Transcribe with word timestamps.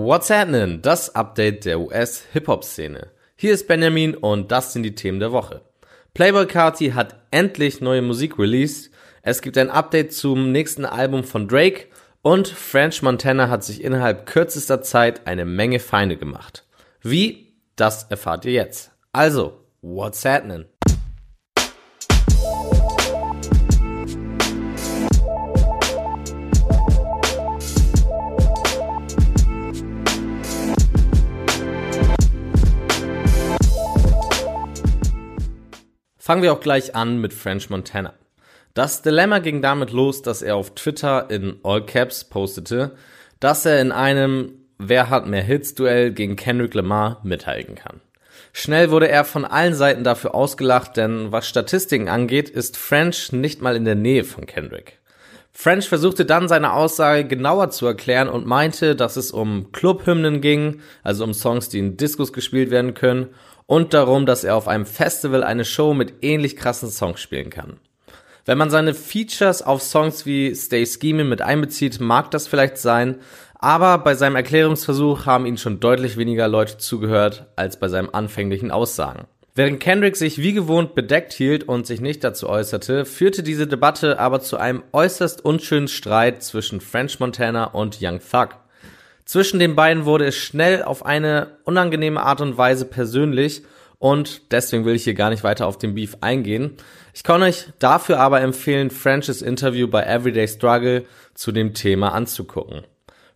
What's 0.00 0.30
happening? 0.30 0.80
Das 0.80 1.16
Update 1.16 1.64
der 1.64 1.80
US-Hip-Hop-Szene. 1.80 3.08
Hier 3.34 3.52
ist 3.52 3.66
Benjamin 3.66 4.14
und 4.14 4.52
das 4.52 4.72
sind 4.72 4.84
die 4.84 4.94
Themen 4.94 5.18
der 5.18 5.32
Woche. 5.32 5.62
Playboy 6.14 6.46
Carti 6.46 6.90
hat 6.90 7.16
endlich 7.32 7.80
neue 7.80 8.00
Musik 8.00 8.38
released. 8.38 8.92
Es 9.22 9.42
gibt 9.42 9.58
ein 9.58 9.70
Update 9.70 10.12
zum 10.12 10.52
nächsten 10.52 10.84
Album 10.84 11.24
von 11.24 11.48
Drake 11.48 11.86
und 12.22 12.46
French 12.46 13.02
Montana 13.02 13.50
hat 13.50 13.64
sich 13.64 13.82
innerhalb 13.82 14.26
kürzester 14.26 14.82
Zeit 14.82 15.26
eine 15.26 15.44
Menge 15.44 15.80
Feinde 15.80 16.16
gemacht. 16.16 16.64
Wie? 17.02 17.56
Das 17.74 18.04
erfahrt 18.04 18.44
ihr 18.44 18.52
jetzt. 18.52 18.92
Also, 19.12 19.64
what's 19.82 20.24
happening? 20.24 20.66
Fangen 36.28 36.42
wir 36.42 36.52
auch 36.52 36.60
gleich 36.60 36.94
an 36.94 37.22
mit 37.22 37.32
French 37.32 37.70
Montana. 37.70 38.12
Das 38.74 39.00
Dilemma 39.00 39.38
ging 39.38 39.62
damit 39.62 39.92
los, 39.92 40.20
dass 40.20 40.42
er 40.42 40.56
auf 40.56 40.74
Twitter 40.74 41.30
in 41.30 41.56
All 41.62 41.86
Caps 41.86 42.24
postete, 42.24 42.96
dass 43.40 43.64
er 43.64 43.80
in 43.80 43.92
einem 43.92 44.52
Wer 44.76 45.08
hat 45.08 45.26
mehr 45.26 45.40
Hits 45.40 45.74
Duell 45.74 46.12
gegen 46.12 46.36
Kendrick 46.36 46.74
Lamar 46.74 47.22
mithalten 47.22 47.76
kann. 47.76 48.02
Schnell 48.52 48.90
wurde 48.90 49.08
er 49.08 49.24
von 49.24 49.46
allen 49.46 49.72
Seiten 49.72 50.04
dafür 50.04 50.34
ausgelacht, 50.34 50.98
denn 50.98 51.32
was 51.32 51.48
Statistiken 51.48 52.10
angeht, 52.10 52.50
ist 52.50 52.76
French 52.76 53.32
nicht 53.32 53.62
mal 53.62 53.74
in 53.74 53.86
der 53.86 53.94
Nähe 53.94 54.24
von 54.24 54.44
Kendrick. 54.44 54.98
French 55.50 55.88
versuchte 55.88 56.26
dann 56.26 56.46
seine 56.46 56.74
Aussage 56.74 57.24
genauer 57.24 57.70
zu 57.70 57.86
erklären 57.86 58.28
und 58.28 58.46
meinte, 58.46 58.94
dass 58.94 59.16
es 59.16 59.32
um 59.32 59.72
Clubhymnen 59.72 60.42
ging, 60.42 60.82
also 61.02 61.24
um 61.24 61.32
Songs, 61.32 61.70
die 61.70 61.78
in 61.78 61.96
Discos 61.96 62.34
gespielt 62.34 62.70
werden 62.70 62.92
können, 62.92 63.28
und 63.68 63.92
darum, 63.92 64.24
dass 64.24 64.44
er 64.44 64.56
auf 64.56 64.66
einem 64.66 64.86
Festival 64.86 65.44
eine 65.44 65.66
Show 65.66 65.92
mit 65.92 66.14
ähnlich 66.22 66.56
krassen 66.56 66.88
Songs 66.88 67.20
spielen 67.20 67.50
kann. 67.50 67.76
Wenn 68.46 68.56
man 68.56 68.70
seine 68.70 68.94
Features 68.94 69.60
auf 69.60 69.82
Songs 69.82 70.24
wie 70.24 70.54
Stay 70.54 70.86
Scheming 70.86 71.28
mit 71.28 71.42
einbezieht, 71.42 72.00
mag 72.00 72.30
das 72.30 72.48
vielleicht 72.48 72.78
sein, 72.78 73.16
aber 73.58 73.98
bei 73.98 74.14
seinem 74.14 74.36
Erklärungsversuch 74.36 75.26
haben 75.26 75.44
ihn 75.44 75.58
schon 75.58 75.80
deutlich 75.80 76.16
weniger 76.16 76.48
Leute 76.48 76.78
zugehört 76.78 77.46
als 77.56 77.78
bei 77.78 77.88
seinen 77.88 78.08
anfänglichen 78.08 78.70
Aussagen. 78.70 79.26
Während 79.54 79.80
Kendrick 79.80 80.16
sich 80.16 80.38
wie 80.38 80.54
gewohnt 80.54 80.94
bedeckt 80.94 81.34
hielt 81.34 81.64
und 81.64 81.86
sich 81.86 82.00
nicht 82.00 82.24
dazu 82.24 82.48
äußerte, 82.48 83.04
führte 83.04 83.42
diese 83.42 83.66
Debatte 83.66 84.18
aber 84.18 84.40
zu 84.40 84.56
einem 84.56 84.82
äußerst 84.92 85.44
unschönen 85.44 85.88
Streit 85.88 86.42
zwischen 86.42 86.80
French 86.80 87.20
Montana 87.20 87.64
und 87.64 87.98
Young 88.00 88.20
Thug. 88.20 88.50
Zwischen 89.28 89.60
den 89.60 89.76
beiden 89.76 90.06
wurde 90.06 90.24
es 90.24 90.36
schnell 90.36 90.82
auf 90.82 91.04
eine 91.04 91.58
unangenehme 91.64 92.22
Art 92.22 92.40
und 92.40 92.56
Weise 92.56 92.86
persönlich 92.86 93.60
und 93.98 94.50
deswegen 94.52 94.86
will 94.86 94.94
ich 94.94 95.04
hier 95.04 95.12
gar 95.12 95.28
nicht 95.28 95.44
weiter 95.44 95.66
auf 95.66 95.76
den 95.76 95.94
Beef 95.94 96.16
eingehen. 96.22 96.78
Ich 97.12 97.24
kann 97.24 97.42
euch 97.42 97.66
dafür 97.78 98.20
aber 98.20 98.40
empfehlen, 98.40 98.88
French's 98.88 99.42
Interview 99.42 99.86
bei 99.86 100.04
Everyday 100.04 100.48
Struggle 100.48 101.04
zu 101.34 101.52
dem 101.52 101.74
Thema 101.74 102.14
anzugucken. 102.14 102.84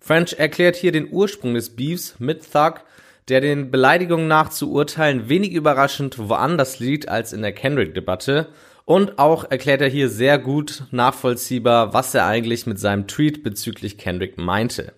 French 0.01 0.33
erklärt 0.39 0.77
hier 0.77 0.93
den 0.93 1.13
Ursprung 1.13 1.53
des 1.53 1.77
Beefs 1.77 2.15
mit 2.19 2.51
Thug, 2.51 2.81
der 3.29 3.43
den 3.43 3.71
Beleidigungen 3.71 4.29
nach 4.29 4.49
zu 4.49 4.73
urteilen 4.73 5.29
wenig 5.29 5.53
überraschend 5.53 6.19
woanders 6.19 6.79
liegt 6.79 7.11
als 7.11 7.35
in 7.35 7.43
der 7.43 7.53
Kendrick-Debatte. 7.53 8.49
Und 8.87 9.19
auch 9.19 9.51
erklärt 9.51 9.83
er 9.83 9.91
hier 9.91 10.09
sehr 10.09 10.39
gut 10.39 10.85
nachvollziehbar, 10.91 11.93
was 11.93 12.15
er 12.15 12.25
eigentlich 12.25 12.67
mit 12.67 12.79
seinem 12.79 13.07
Tweet 13.07 13.43
bezüglich 13.43 13.99
Kendrick 13.99 14.39
meinte. 14.39 14.95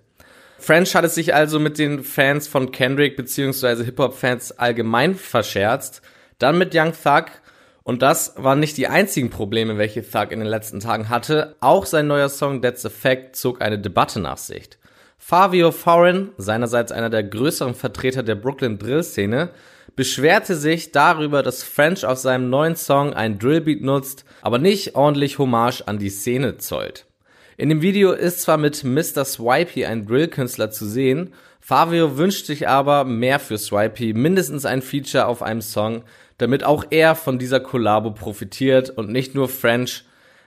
French 0.64 0.94
hat 0.94 1.04
es 1.04 1.14
sich 1.14 1.34
also 1.34 1.60
mit 1.60 1.78
den 1.78 2.02
Fans 2.02 2.48
von 2.48 2.72
Kendrick 2.72 3.18
beziehungsweise 3.18 3.84
Hip-Hop-Fans 3.84 4.52
allgemein 4.52 5.14
verscherzt, 5.14 6.00
dann 6.38 6.56
mit 6.56 6.74
Young 6.74 6.92
Thug 6.94 7.26
und 7.82 8.00
das 8.00 8.32
waren 8.38 8.60
nicht 8.60 8.78
die 8.78 8.86
einzigen 8.86 9.28
Probleme, 9.28 9.76
welche 9.76 10.03
Thug 10.03 10.32
in 10.32 10.38
den 10.38 10.48
letzten 10.48 10.80
Tagen 10.80 11.10
hatte. 11.10 11.54
Auch 11.60 11.84
sein 11.84 12.06
neuer 12.06 12.30
Song 12.30 12.62
That's 12.62 12.86
a 12.86 12.88
Fact 12.88 13.36
zog 13.36 13.60
eine 13.60 13.78
Debatte 13.78 14.20
nach 14.20 14.38
sich. 14.38 14.70
Fabio 15.19 15.70
Foreign, 15.70 16.30
seinerseits 16.38 16.92
einer 16.92 17.10
der 17.10 17.24
größeren 17.24 17.74
Vertreter 17.74 18.22
der 18.22 18.36
Brooklyn 18.36 18.78
Drill-Szene, 18.78 19.50
beschwerte 19.97 20.56
sich 20.56 20.92
darüber, 20.92 21.42
dass 21.42 21.62
French 21.62 22.06
auf 22.06 22.16
seinem 22.16 22.48
neuen 22.48 22.76
Song 22.76 23.12
ein 23.12 23.38
Drillbeat 23.38 23.82
nutzt, 23.82 24.24
aber 24.41 24.56
nicht 24.56 24.94
ordentlich 24.94 25.38
Hommage 25.38 25.82
an 25.84 25.98
die 25.98 26.08
Szene 26.08 26.56
zollt. 26.56 27.04
In 27.56 27.69
dem 27.69 27.82
Video 27.82 28.12
ist 28.12 28.42
zwar 28.42 28.56
mit 28.56 28.82
Mr. 28.82 29.25
Swipey 29.25 29.87
ein 29.87 30.06
Drill-Künstler 30.06 30.70
zu 30.70 30.87
sehen, 30.87 31.32
Fabio 31.60 32.19
wünscht 32.19 32.47
sich 32.47 32.69
aber 32.69 33.04
mehr 33.04 33.38
für 33.38 33.59
Swipey, 33.59 34.12
mindestens 34.12 34.66
ein 34.66 34.82
Feature 34.82 35.26
auf 35.26 35.41
einem 35.41 35.62
Song, 35.62 36.03
damit 36.37 36.65
auch 36.65 36.84
er 36.91 37.15
von 37.15 37.38
dieser 37.38 37.60
Kollabo 37.60 38.10
profitiert 38.10 38.91
und 38.91 39.10
nicht 39.10 39.34
nur 39.34 39.48
French, 39.48 40.04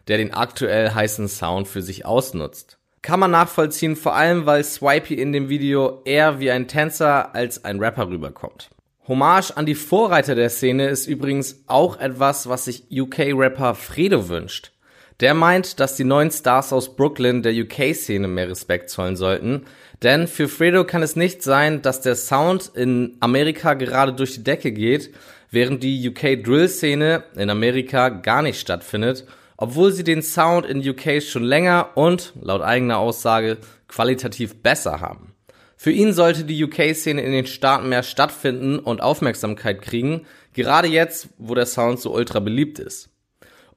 der 0.07 0.17
den 0.17 0.33
aktuell 0.33 0.91
heißen 0.91 1.27
Sound 1.27 1.67
für 1.67 1.81
sich 1.81 2.05
ausnutzt. 2.05 2.77
Kann 3.01 3.19
man 3.19 3.31
nachvollziehen, 3.31 3.95
vor 3.95 4.15
allem 4.15 4.45
weil 4.45 4.63
Swipey 4.63 5.15
in 5.15 5.31
dem 5.31 5.49
Video 5.49 6.01
eher 6.03 6.39
wie 6.39 6.51
ein 6.51 6.67
Tänzer 6.67 7.33
als 7.33 7.63
ein 7.63 7.79
Rapper 7.79 8.09
rüberkommt. 8.09 8.69
Hommage 9.07 9.51
an 9.55 9.65
die 9.65 9.75
Vorreiter 9.75 10.35
der 10.35 10.49
Szene 10.49 10.87
ist 10.87 11.07
übrigens 11.07 11.63
auch 11.67 11.97
etwas, 11.99 12.49
was 12.49 12.65
sich 12.65 12.83
UK-Rapper 12.91 13.75
Fredo 13.75 14.27
wünscht. 14.27 14.73
Der 15.19 15.33
meint, 15.33 15.79
dass 15.79 15.95
die 15.95 16.03
neuen 16.03 16.29
Stars 16.29 16.71
aus 16.71 16.95
Brooklyn 16.95 17.41
der 17.41 17.53
UK-Szene 17.53 18.27
mehr 18.27 18.49
Respekt 18.49 18.91
zollen 18.91 19.15
sollten, 19.15 19.65
denn 20.03 20.27
für 20.27 20.47
Fredo 20.47 20.83
kann 20.83 21.01
es 21.01 21.15
nicht 21.15 21.41
sein, 21.41 21.81
dass 21.81 22.01
der 22.01 22.15
Sound 22.15 22.71
in 22.75 23.17
Amerika 23.19 23.73
gerade 23.73 24.13
durch 24.13 24.33
die 24.35 24.43
Decke 24.43 24.71
geht, 24.71 25.11
während 25.49 25.81
die 25.81 26.07
UK-Drill-Szene 26.07 27.23
in 27.35 27.49
Amerika 27.49 28.09
gar 28.09 28.43
nicht 28.43 28.59
stattfindet, 28.59 29.25
obwohl 29.57 29.91
sie 29.91 30.03
den 30.03 30.21
Sound 30.21 30.67
in 30.67 30.87
UK 30.87 31.23
schon 31.23 31.43
länger 31.43 31.89
und, 31.95 32.33
laut 32.39 32.61
eigener 32.61 32.99
Aussage, 32.99 33.57
qualitativ 33.87 34.61
besser 34.61 35.01
haben. 35.01 35.33
Für 35.77 35.91
ihn 35.91 36.13
sollte 36.13 36.43
die 36.43 36.63
UK-Szene 36.63 37.21
in 37.23 37.31
den 37.31 37.47
Staaten 37.47 37.89
mehr 37.89 38.03
stattfinden 38.03 38.77
und 38.77 39.01
Aufmerksamkeit 39.01 39.81
kriegen, 39.81 40.27
gerade 40.53 40.87
jetzt, 40.87 41.29
wo 41.39 41.55
der 41.55 41.65
Sound 41.65 41.99
so 41.99 42.13
ultra 42.13 42.39
beliebt 42.39 42.77
ist. 42.77 43.09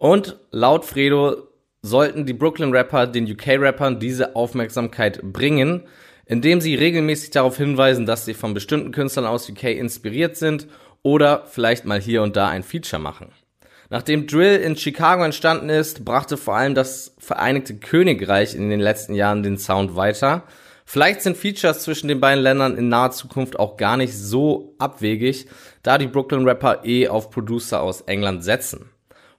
Und 0.00 0.38
laut 0.50 0.86
Fredo 0.86 1.48
sollten 1.82 2.24
die 2.24 2.32
Brooklyn-Rapper 2.32 3.06
den 3.06 3.30
UK-Rappern 3.30 4.00
diese 4.00 4.34
Aufmerksamkeit 4.34 5.20
bringen, 5.22 5.82
indem 6.24 6.62
sie 6.62 6.74
regelmäßig 6.74 7.32
darauf 7.32 7.58
hinweisen, 7.58 8.06
dass 8.06 8.24
sie 8.24 8.32
von 8.32 8.54
bestimmten 8.54 8.92
Künstlern 8.92 9.26
aus 9.26 9.50
UK 9.50 9.64
inspiriert 9.64 10.38
sind 10.38 10.68
oder 11.02 11.44
vielleicht 11.50 11.84
mal 11.84 12.00
hier 12.00 12.22
und 12.22 12.34
da 12.34 12.48
ein 12.48 12.62
Feature 12.62 13.02
machen. 13.02 13.30
Nachdem 13.90 14.26
Drill 14.26 14.56
in 14.60 14.74
Chicago 14.74 15.22
entstanden 15.22 15.68
ist, 15.68 16.02
brachte 16.02 16.38
vor 16.38 16.56
allem 16.56 16.74
das 16.74 17.14
Vereinigte 17.18 17.76
Königreich 17.76 18.54
in 18.54 18.70
den 18.70 18.80
letzten 18.80 19.14
Jahren 19.14 19.42
den 19.42 19.58
Sound 19.58 19.96
weiter. 19.96 20.44
Vielleicht 20.86 21.20
sind 21.20 21.36
Features 21.36 21.82
zwischen 21.82 22.08
den 22.08 22.20
beiden 22.20 22.42
Ländern 22.42 22.78
in 22.78 22.88
naher 22.88 23.10
Zukunft 23.10 23.58
auch 23.58 23.76
gar 23.76 23.98
nicht 23.98 24.16
so 24.16 24.74
abwegig, 24.78 25.46
da 25.82 25.98
die 25.98 26.06
Brooklyn 26.06 26.48
Rapper 26.48 26.86
eh 26.86 27.08
auf 27.08 27.28
Producer 27.28 27.82
aus 27.82 28.00
England 28.00 28.42
setzen. 28.44 28.89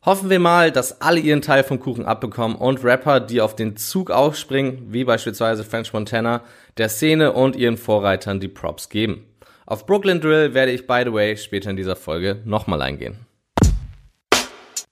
Hoffen 0.04 0.32
wir 0.32 0.40
mal, 0.40 0.72
dass 0.72 1.00
alle 1.00 1.20
ihren 1.20 1.44
Teil 1.44 1.64
vom 1.64 1.80
Kuchen 1.80 2.06
abbekommen 2.06 2.58
und 2.58 2.84
Rapper, 2.84 3.20
die 3.20 3.40
auf 3.40 3.56
den 3.56 3.78
Zug 3.78 4.10
aufspringen, 4.10 4.88
wie 4.92 5.04
beispielsweise 5.04 5.64
French 5.64 5.94
Montana, 5.94 6.42
der 6.78 6.90
Szene 6.90 7.34
und 7.34 7.56
ihren 7.56 7.78
Vorreitern 7.78 8.40
die 8.40 8.48
Props 8.48 8.90
geben. 8.90 9.28
Auf 9.68 9.86
Brooklyn 9.86 10.20
Drill 10.20 10.56
werde 10.56 10.72
ich, 10.72 10.88
by 10.88 11.04
the 11.06 11.14
way, 11.14 11.38
später 11.38 11.70
in 11.70 11.76
dieser 11.76 11.96
Folge 11.96 12.42
nochmal 12.46 12.82
eingehen. 12.82 13.28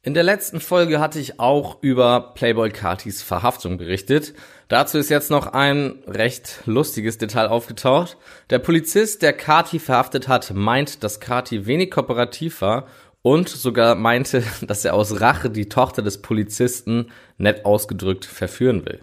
In 0.04 0.14
der 0.14 0.24
letzten 0.24 0.60
Folge 0.60 1.00
hatte 1.00 1.20
ich 1.20 1.40
auch 1.40 1.82
über 1.82 2.34
Playboy 2.36 2.70
Cartys 2.70 3.24
Verhaftung 3.24 3.78
berichtet. 3.78 4.36
Dazu 4.68 5.00
ist 5.00 5.10
jetzt 5.10 5.32
noch 5.32 5.48
ein 5.48 6.04
recht 6.08 6.62
lustiges 6.66 7.18
Detail 7.18 7.48
aufgetaucht. 7.48 8.16
Der 8.52 8.60
Polizist, 8.60 9.24
der 9.24 9.34
Carty 9.34 9.80
verhaftet 9.80 10.28
hat, 10.28 10.54
meint, 10.54 11.04
dass 11.04 11.20
Carty 11.20 11.66
wenig 11.66 11.90
kooperativ 11.90 12.62
war 12.62 12.88
und 13.22 13.50
sogar 13.50 13.96
meinte, 13.96 14.44
dass 14.62 14.86
er 14.86 14.94
aus 14.94 15.22
Rache 15.22 15.50
die 15.50 15.70
Tochter 15.70 16.02
des 16.02 16.22
Polizisten 16.22 17.08
nett 17.38 17.66
ausgedrückt 17.66 18.26
verführen 18.26 18.86
will. 18.86 19.00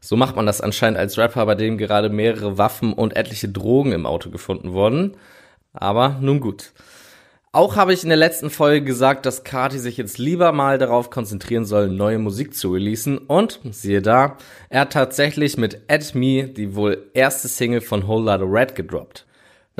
So 0.00 0.16
macht 0.16 0.36
man 0.36 0.46
das 0.46 0.60
anscheinend 0.62 0.98
als 0.98 1.18
Rapper, 1.18 1.44
bei 1.44 1.54
dem 1.54 1.76
gerade 1.76 2.08
mehrere 2.08 2.56
Waffen 2.56 2.94
und 2.94 3.16
etliche 3.16 3.50
Drogen 3.50 3.92
im 3.92 4.06
Auto 4.06 4.30
gefunden 4.30 4.72
wurden. 4.72 5.16
Aber 5.72 6.18
nun 6.20 6.40
gut. 6.40 6.72
Auch 7.52 7.74
habe 7.74 7.92
ich 7.92 8.04
in 8.04 8.08
der 8.10 8.16
letzten 8.16 8.48
Folge 8.48 8.86
gesagt, 8.86 9.26
dass 9.26 9.42
Kati 9.42 9.78
sich 9.80 9.96
jetzt 9.96 10.18
lieber 10.18 10.52
mal 10.52 10.78
darauf 10.78 11.10
konzentrieren 11.10 11.64
soll, 11.64 11.88
neue 11.88 12.20
Musik 12.20 12.54
zu 12.54 12.72
releasen. 12.72 13.18
Und 13.18 13.58
siehe 13.72 14.00
da, 14.00 14.36
er 14.68 14.82
hat 14.82 14.92
tatsächlich 14.92 15.58
mit 15.58 15.82
At 15.88 16.14
Me 16.14 16.44
die 16.44 16.76
wohl 16.76 17.10
erste 17.12 17.48
Single 17.48 17.80
von 17.80 18.06
Whole 18.06 18.24
Lotta 18.24 18.44
Red 18.44 18.76
gedroppt. 18.76 19.26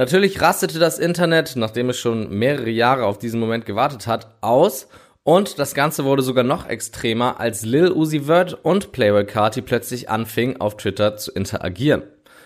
Natürlich 0.00 0.40
rastete 0.40 0.78
das 0.78 0.98
Internet, 0.98 1.56
nachdem 1.56 1.90
es 1.90 1.98
schon 1.98 2.30
mehrere 2.30 2.70
Jahre 2.70 3.04
auf 3.04 3.18
diesen 3.18 3.38
Moment 3.38 3.66
gewartet 3.66 4.06
hat, 4.06 4.34
aus 4.40 4.88
und 5.24 5.58
das 5.58 5.74
Ganze 5.74 6.06
wurde 6.06 6.22
sogar 6.22 6.42
noch 6.42 6.66
extremer, 6.66 7.38
als 7.38 7.66
Lil 7.66 7.92
Uzi 7.92 8.20
Vert 8.20 8.54
und 8.62 8.92
Playboy 8.92 9.26
Carti 9.26 9.60
plötzlich 9.60 10.08
anfingen, 10.08 10.58
auf 10.58 10.78
Twitter 10.78 11.18
zu 11.18 11.32
interagieren. 11.32 12.04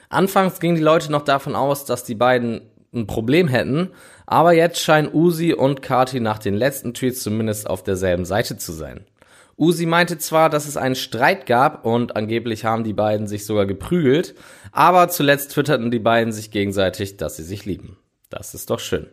Anfangs 0.09 0.59
gingen 0.59 0.75
die 0.75 0.83
Leute 0.83 1.13
noch 1.13 1.23
davon 1.23 1.55
aus, 1.55 1.85
dass 1.85 2.03
die 2.03 2.17
beiden 2.17 2.63
ein 2.93 3.07
Problem 3.07 3.47
hätten, 3.47 3.93
aber 4.27 4.53
jetzt 4.53 4.81
scheinen 4.81 5.15
Uzi 5.15 5.53
und 5.53 5.81
Kati 5.81 6.19
nach 6.19 6.41
den 6.41 6.55
letzten 6.55 6.93
Tweets 6.93 7.23
zumindest 7.23 7.71
auf 7.71 7.85
derselben 7.85 8.25
Seite 8.25 8.57
zu 8.59 8.73
sein. 8.73 9.05
Uzi 9.57 9.87
meinte 9.87 10.19
zwar, 10.19 10.51
dass 10.51 10.67
es 10.67 10.77
einen 10.77 10.95
Streit 10.95 11.47
gab 11.47 11.85
und 11.85 12.17
angeblich 12.17 12.65
haben 12.65 12.85
die 12.85 12.93
beiden 12.93 13.27
sich 13.27 13.47
sogar 13.47 13.67
geprügelt, 13.67 14.35
aber 14.73 15.09
zuletzt 15.09 15.53
twitterten 15.53 15.91
die 15.91 15.99
beiden 15.99 16.33
sich 16.33 16.51
gegenseitig, 16.51 17.17
dass 17.17 17.37
sie 17.37 17.45
sich 17.45 17.65
lieben. 17.65 17.97
Das 18.31 18.55
ist 18.55 18.71
doch 18.71 18.81
schön. 18.81 19.07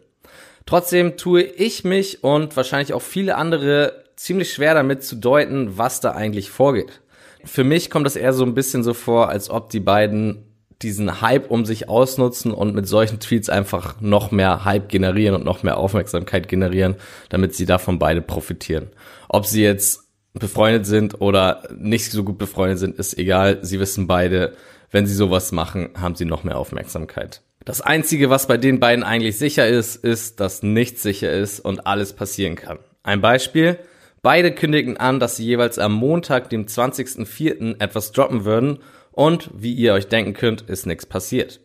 Trotzdem 0.65 1.17
tue 1.17 1.41
ich 1.41 1.83
mich 1.83 2.23
und 2.23 2.55
wahrscheinlich 2.55 2.93
auch 2.93 3.01
viele 3.01 3.35
andere 3.35 4.03
ziemlich 4.15 4.53
schwer 4.53 4.73
damit 4.73 5.03
zu 5.03 5.15
deuten, 5.15 5.77
was 5.77 5.99
da 5.99 6.11
eigentlich 6.11 6.49
vorgeht. 6.49 7.01
Für 7.43 7.63
mich 7.63 7.89
kommt 7.89 8.07
es 8.07 8.15
eher 8.15 8.33
so 8.33 8.43
ein 8.43 8.53
bisschen 8.53 8.83
so 8.83 8.93
vor, 8.93 9.29
als 9.29 9.49
ob 9.49 9.69
die 9.69 9.79
beiden 9.79 10.47
diesen 10.81 11.21
Hype 11.21 11.49
um 11.49 11.65
sich 11.65 11.89
ausnutzen 11.89 12.51
und 12.51 12.73
mit 12.73 12.87
solchen 12.87 13.19
Tweets 13.19 13.49
einfach 13.49 14.01
noch 14.01 14.31
mehr 14.31 14.65
Hype 14.65 14.89
generieren 14.89 15.35
und 15.35 15.45
noch 15.45 15.63
mehr 15.63 15.77
Aufmerksamkeit 15.77 16.47
generieren, 16.47 16.95
damit 17.29 17.55
sie 17.55 17.65
davon 17.65 17.99
beide 17.99 18.21
profitieren. 18.21 18.89
Ob 19.29 19.45
sie 19.45 19.63
jetzt 19.63 20.10
befreundet 20.33 20.85
sind 20.85 21.21
oder 21.21 21.63
nicht 21.77 22.11
so 22.11 22.23
gut 22.23 22.37
befreundet 22.37 22.79
sind, 22.79 22.97
ist 22.97 23.17
egal. 23.17 23.59
Sie 23.61 23.79
wissen 23.79 24.07
beide, 24.07 24.53
wenn 24.91 25.05
sie 25.05 25.13
sowas 25.13 25.51
machen, 25.51 25.89
haben 25.99 26.15
sie 26.15 26.25
noch 26.25 26.43
mehr 26.43 26.57
Aufmerksamkeit. 26.57 27.41
Das 27.65 27.81
Einzige, 27.81 28.29
was 28.29 28.47
bei 28.47 28.57
den 28.57 28.79
beiden 28.79 29.03
eigentlich 29.03 29.37
sicher 29.37 29.67
ist, 29.67 29.95
ist, 29.95 30.39
dass 30.39 30.63
nichts 30.63 31.03
sicher 31.03 31.31
ist 31.31 31.59
und 31.59 31.85
alles 31.85 32.13
passieren 32.13 32.55
kann. 32.55 32.79
Ein 33.03 33.21
Beispiel. 33.21 33.77
Beide 34.23 34.51
kündigen 34.51 34.97
an, 34.97 35.19
dass 35.19 35.37
sie 35.37 35.45
jeweils 35.45 35.79
am 35.79 35.93
Montag, 35.93 36.49
dem 36.49 36.65
20.04. 36.65 37.81
etwas 37.81 38.11
droppen 38.11 38.45
würden 38.45 38.79
und 39.11 39.49
wie 39.53 39.73
ihr 39.73 39.93
euch 39.93 40.07
denken 40.07 40.33
könnt, 40.33 40.61
ist 40.61 40.85
nichts 40.85 41.05
passiert. 41.05 41.59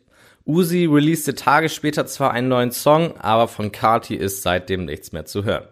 Uzi 0.45 0.87
releaste 0.87 1.35
Tage 1.35 1.69
später 1.69 2.07
zwar 2.07 2.31
einen 2.31 2.49
neuen 2.49 2.71
Song, 2.71 3.17
aber 3.19 3.49
von 3.49 3.73
Carti 3.73 4.15
ist 4.15 4.43
seitdem 4.43 4.85
nichts 4.85 5.13
mehr 5.13 5.25
zu 5.25 5.45
hören. 5.45 5.67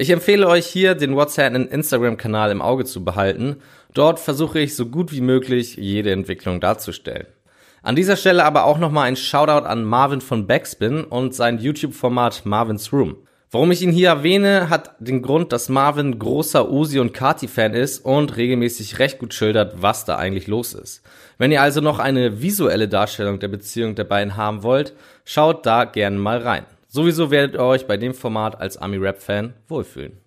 Ich 0.00 0.08
empfehle 0.08 0.48
euch 0.48 0.64
hier, 0.64 0.94
den 0.94 1.14
WhatsApp 1.14 1.54
Instagram-Kanal 1.54 2.52
im 2.52 2.62
Auge 2.62 2.86
zu 2.86 3.04
behalten. 3.04 3.56
Dort 3.92 4.18
versuche 4.18 4.58
ich 4.58 4.74
so 4.74 4.86
gut 4.86 5.12
wie 5.12 5.20
möglich 5.20 5.76
jede 5.76 6.10
Entwicklung 6.10 6.58
darzustellen. 6.58 7.26
An 7.82 7.96
dieser 7.96 8.16
Stelle 8.16 8.46
aber 8.46 8.64
auch 8.64 8.78
nochmal 8.78 9.08
ein 9.08 9.16
Shoutout 9.16 9.66
an 9.66 9.84
Marvin 9.84 10.22
von 10.22 10.46
Backspin 10.46 11.04
und 11.04 11.34
sein 11.34 11.58
YouTube-Format 11.58 12.46
Marvin's 12.46 12.94
Room. 12.94 13.16
Warum 13.50 13.72
ich 13.72 13.82
ihn 13.82 13.92
hier 13.92 14.08
erwähne, 14.08 14.70
hat 14.70 14.94
den 15.00 15.20
Grund, 15.20 15.52
dass 15.52 15.68
Marvin 15.68 16.18
großer 16.18 16.70
Uzi 16.70 16.98
und 16.98 17.12
Kati-Fan 17.12 17.74
ist 17.74 18.02
und 18.02 18.38
regelmäßig 18.38 19.00
recht 19.00 19.18
gut 19.18 19.34
schildert, 19.34 19.82
was 19.82 20.06
da 20.06 20.16
eigentlich 20.16 20.46
los 20.46 20.72
ist. 20.72 21.02
Wenn 21.36 21.52
ihr 21.52 21.60
also 21.60 21.82
noch 21.82 21.98
eine 21.98 22.40
visuelle 22.40 22.88
Darstellung 22.88 23.38
der 23.38 23.48
Beziehung 23.48 23.96
der 23.96 24.04
beiden 24.04 24.38
haben 24.38 24.62
wollt, 24.62 24.94
schaut 25.26 25.66
da 25.66 25.84
gerne 25.84 26.16
mal 26.16 26.38
rein. 26.38 26.64
Sowieso 26.92 27.30
werdet 27.30 27.54
ihr 27.54 27.62
euch 27.62 27.86
bei 27.86 27.96
dem 27.96 28.14
Format 28.14 28.60
als 28.60 28.76
Ami-Rap-Fan 28.76 29.54
wohlfühlen. 29.68 30.18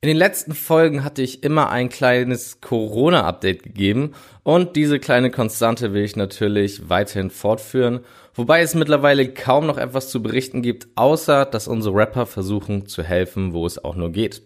In 0.00 0.08
den 0.08 0.16
letzten 0.16 0.56
Folgen 0.56 1.04
hatte 1.04 1.22
ich 1.22 1.44
immer 1.44 1.70
ein 1.70 1.88
kleines 1.88 2.60
Corona-Update 2.60 3.62
gegeben 3.62 4.14
und 4.42 4.74
diese 4.74 4.98
kleine 4.98 5.30
Konstante 5.30 5.94
will 5.94 6.02
ich 6.02 6.16
natürlich 6.16 6.88
weiterhin 6.88 7.30
fortführen, 7.30 8.00
wobei 8.34 8.62
es 8.62 8.74
mittlerweile 8.74 9.32
kaum 9.32 9.66
noch 9.66 9.78
etwas 9.78 10.10
zu 10.10 10.20
berichten 10.20 10.62
gibt, 10.62 10.88
außer 10.96 11.44
dass 11.44 11.68
unsere 11.68 11.94
Rapper 11.94 12.26
versuchen 12.26 12.86
zu 12.86 13.04
helfen, 13.04 13.52
wo 13.52 13.64
es 13.64 13.84
auch 13.84 13.94
nur 13.94 14.10
geht. 14.10 14.42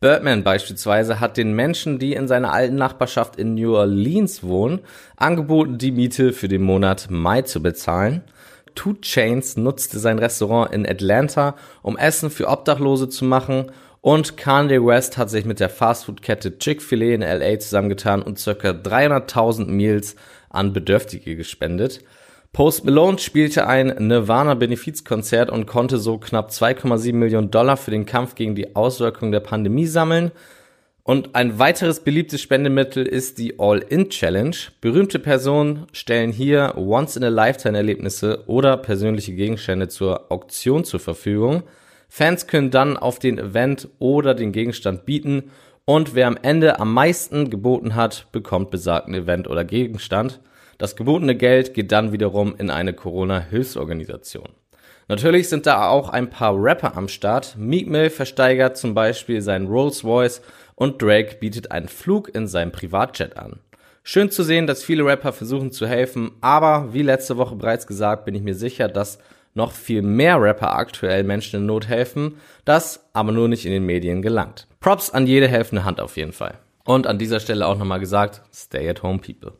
Birdman 0.00 0.44
beispielsweise 0.44 1.20
hat 1.20 1.38
den 1.38 1.54
Menschen, 1.54 1.98
die 1.98 2.12
in 2.12 2.28
seiner 2.28 2.52
alten 2.52 2.76
Nachbarschaft 2.76 3.36
in 3.36 3.54
New 3.54 3.74
Orleans 3.74 4.42
wohnen, 4.42 4.80
angeboten, 5.16 5.78
die 5.78 5.92
Miete 5.92 6.34
für 6.34 6.48
den 6.48 6.62
Monat 6.62 7.08
Mai 7.10 7.40
zu 7.42 7.62
bezahlen. 7.62 8.24
Two 8.80 8.94
Chains 9.02 9.58
nutzte 9.58 9.98
sein 9.98 10.18
Restaurant 10.18 10.72
in 10.72 10.88
Atlanta, 10.88 11.54
um 11.82 11.98
Essen 11.98 12.30
für 12.30 12.48
Obdachlose 12.48 13.10
zu 13.10 13.26
machen 13.26 13.72
und 14.00 14.38
Kanye 14.38 14.82
West 14.82 15.18
hat 15.18 15.28
sich 15.28 15.44
mit 15.44 15.60
der 15.60 15.68
Fastfood-Kette 15.68 16.56
Chick-fil-A 16.56 17.14
in 17.14 17.20
LA 17.20 17.58
zusammengetan 17.58 18.22
und 18.22 18.42
ca. 18.42 18.70
300.000 18.70 19.66
Meals 19.66 20.16
an 20.48 20.72
Bedürftige 20.72 21.36
gespendet. 21.36 22.02
Post 22.54 22.86
Malone 22.86 23.18
spielte 23.18 23.66
ein 23.66 23.88
Nirvana-Benefizkonzert 23.98 25.50
und 25.50 25.66
konnte 25.66 25.98
so 25.98 26.16
knapp 26.16 26.48
2,7 26.48 27.12
Millionen 27.12 27.50
Dollar 27.50 27.76
für 27.76 27.90
den 27.90 28.06
Kampf 28.06 28.34
gegen 28.34 28.54
die 28.54 28.76
Auswirkungen 28.76 29.32
der 29.32 29.40
Pandemie 29.40 29.88
sammeln. 29.88 30.30
Und 31.10 31.34
ein 31.34 31.58
weiteres 31.58 31.98
beliebtes 31.98 32.40
Spendemittel 32.40 33.04
ist 33.04 33.38
die 33.38 33.58
All-In-Challenge. 33.58 34.54
Berühmte 34.80 35.18
Personen 35.18 35.88
stellen 35.90 36.30
hier 36.30 36.74
Once-in-a-Lifetime-Erlebnisse 36.76 38.44
oder 38.46 38.76
persönliche 38.76 39.34
Gegenstände 39.34 39.88
zur 39.88 40.30
Auktion 40.30 40.84
zur 40.84 41.00
Verfügung. 41.00 41.64
Fans 42.08 42.46
können 42.46 42.70
dann 42.70 42.96
auf 42.96 43.18
den 43.18 43.38
Event 43.38 43.88
oder 43.98 44.34
den 44.34 44.52
Gegenstand 44.52 45.04
bieten 45.04 45.50
und 45.84 46.14
wer 46.14 46.28
am 46.28 46.38
Ende 46.40 46.78
am 46.78 46.94
meisten 46.94 47.50
geboten 47.50 47.96
hat, 47.96 48.30
bekommt 48.30 48.70
besagten 48.70 49.12
Event 49.12 49.50
oder 49.50 49.64
Gegenstand. 49.64 50.38
Das 50.78 50.94
gebotene 50.94 51.34
Geld 51.34 51.74
geht 51.74 51.90
dann 51.90 52.12
wiederum 52.12 52.54
in 52.56 52.70
eine 52.70 52.92
Corona-Hilfsorganisation. 52.92 54.50
Natürlich 55.10 55.48
sind 55.48 55.66
da 55.66 55.88
auch 55.88 56.08
ein 56.08 56.30
paar 56.30 56.54
Rapper 56.54 56.96
am 56.96 57.08
Start. 57.08 57.56
Meek 57.58 57.88
Mill 57.88 58.10
versteigert 58.10 58.76
zum 58.76 58.94
Beispiel 58.94 59.42
seinen 59.42 59.66
Rolls 59.66 60.04
Royce 60.04 60.40
und 60.80 61.02
Drake 61.02 61.36
bietet 61.36 61.72
einen 61.72 61.88
Flug 61.88 62.34
in 62.34 62.48
seinem 62.48 62.72
Privatjet 62.72 63.36
an. 63.36 63.60
Schön 64.02 64.30
zu 64.30 64.42
sehen, 64.42 64.66
dass 64.66 64.82
viele 64.82 65.04
Rapper 65.04 65.34
versuchen 65.34 65.72
zu 65.72 65.86
helfen, 65.86 66.32
aber 66.40 66.94
wie 66.94 67.02
letzte 67.02 67.36
Woche 67.36 67.54
bereits 67.54 67.86
gesagt, 67.86 68.24
bin 68.24 68.34
ich 68.34 68.40
mir 68.40 68.54
sicher, 68.54 68.88
dass 68.88 69.18
noch 69.52 69.72
viel 69.72 70.00
mehr 70.00 70.40
Rapper 70.40 70.74
aktuell 70.74 71.22
Menschen 71.22 71.60
in 71.60 71.66
Not 71.66 71.86
helfen, 71.86 72.36
das 72.64 73.10
aber 73.12 73.30
nur 73.30 73.46
nicht 73.46 73.66
in 73.66 73.72
den 73.72 73.84
Medien 73.84 74.22
gelangt. 74.22 74.68
Props 74.80 75.10
an 75.10 75.26
jede 75.26 75.48
helfende 75.48 75.84
Hand 75.84 76.00
auf 76.00 76.16
jeden 76.16 76.32
Fall. 76.32 76.54
Und 76.86 77.06
an 77.06 77.18
dieser 77.18 77.40
Stelle 77.40 77.66
auch 77.66 77.76
nochmal 77.76 78.00
gesagt, 78.00 78.40
stay 78.50 78.88
at 78.88 79.02
home 79.02 79.18
people. 79.18 79.52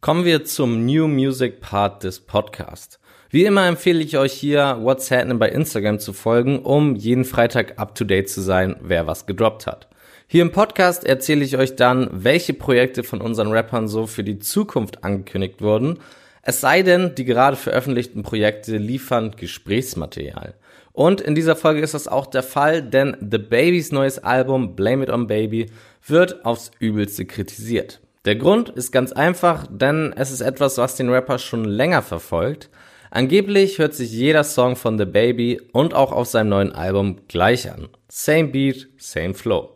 Kommen 0.00 0.24
wir 0.24 0.44
zum 0.44 0.84
New 0.84 1.06
Music 1.06 1.60
Part 1.60 2.02
des 2.02 2.18
Podcasts. 2.18 2.98
Wie 3.30 3.44
immer 3.44 3.66
empfehle 3.66 4.02
ich 4.02 4.16
euch 4.16 4.32
hier 4.32 4.78
What's 4.80 5.10
Happening 5.10 5.38
bei 5.38 5.50
Instagram 5.50 5.98
zu 5.98 6.14
folgen, 6.14 6.60
um 6.60 6.96
jeden 6.96 7.26
Freitag 7.26 7.78
up 7.78 7.94
to 7.94 8.04
date 8.04 8.30
zu 8.30 8.40
sein, 8.40 8.76
wer 8.80 9.06
was 9.06 9.26
gedroppt 9.26 9.66
hat. 9.66 9.86
Hier 10.26 10.40
im 10.40 10.50
Podcast 10.50 11.04
erzähle 11.04 11.44
ich 11.44 11.58
euch 11.58 11.76
dann, 11.76 12.08
welche 12.10 12.54
Projekte 12.54 13.02
von 13.02 13.20
unseren 13.20 13.52
Rappern 13.52 13.86
so 13.86 14.06
für 14.06 14.24
die 14.24 14.38
Zukunft 14.38 15.04
angekündigt 15.04 15.60
wurden. 15.60 15.98
Es 16.40 16.62
sei 16.62 16.80
denn, 16.80 17.14
die 17.16 17.26
gerade 17.26 17.58
veröffentlichten 17.58 18.22
Projekte 18.22 18.78
liefern 18.78 19.32
Gesprächsmaterial. 19.36 20.54
Und 20.92 21.20
in 21.20 21.34
dieser 21.34 21.54
Folge 21.54 21.82
ist 21.82 21.92
das 21.92 22.08
auch 22.08 22.28
der 22.28 22.42
Fall, 22.42 22.80
denn 22.80 23.14
The 23.20 23.36
Babys 23.36 23.92
neues 23.92 24.18
Album 24.18 24.74
Blame 24.74 25.02
It 25.02 25.10
on 25.10 25.26
Baby 25.26 25.66
wird 26.06 26.46
aufs 26.46 26.70
übelste 26.78 27.26
kritisiert. 27.26 28.00
Der 28.24 28.36
Grund 28.36 28.70
ist 28.70 28.90
ganz 28.90 29.12
einfach, 29.12 29.66
denn 29.70 30.14
es 30.16 30.30
ist 30.30 30.40
etwas, 30.40 30.78
was 30.78 30.96
den 30.96 31.10
Rapper 31.10 31.38
schon 31.38 31.66
länger 31.66 32.00
verfolgt. 32.00 32.70
Angeblich 33.10 33.78
hört 33.78 33.94
sich 33.94 34.12
jeder 34.12 34.44
Song 34.44 34.76
von 34.76 34.98
The 34.98 35.06
Baby 35.06 35.60
und 35.72 35.94
auch 35.94 36.12
auf 36.12 36.26
seinem 36.26 36.50
neuen 36.50 36.72
Album 36.72 37.20
gleich 37.28 37.70
an. 37.70 37.88
Same 38.08 38.48
Beat, 38.48 38.88
same 38.98 39.34
Flow. 39.34 39.70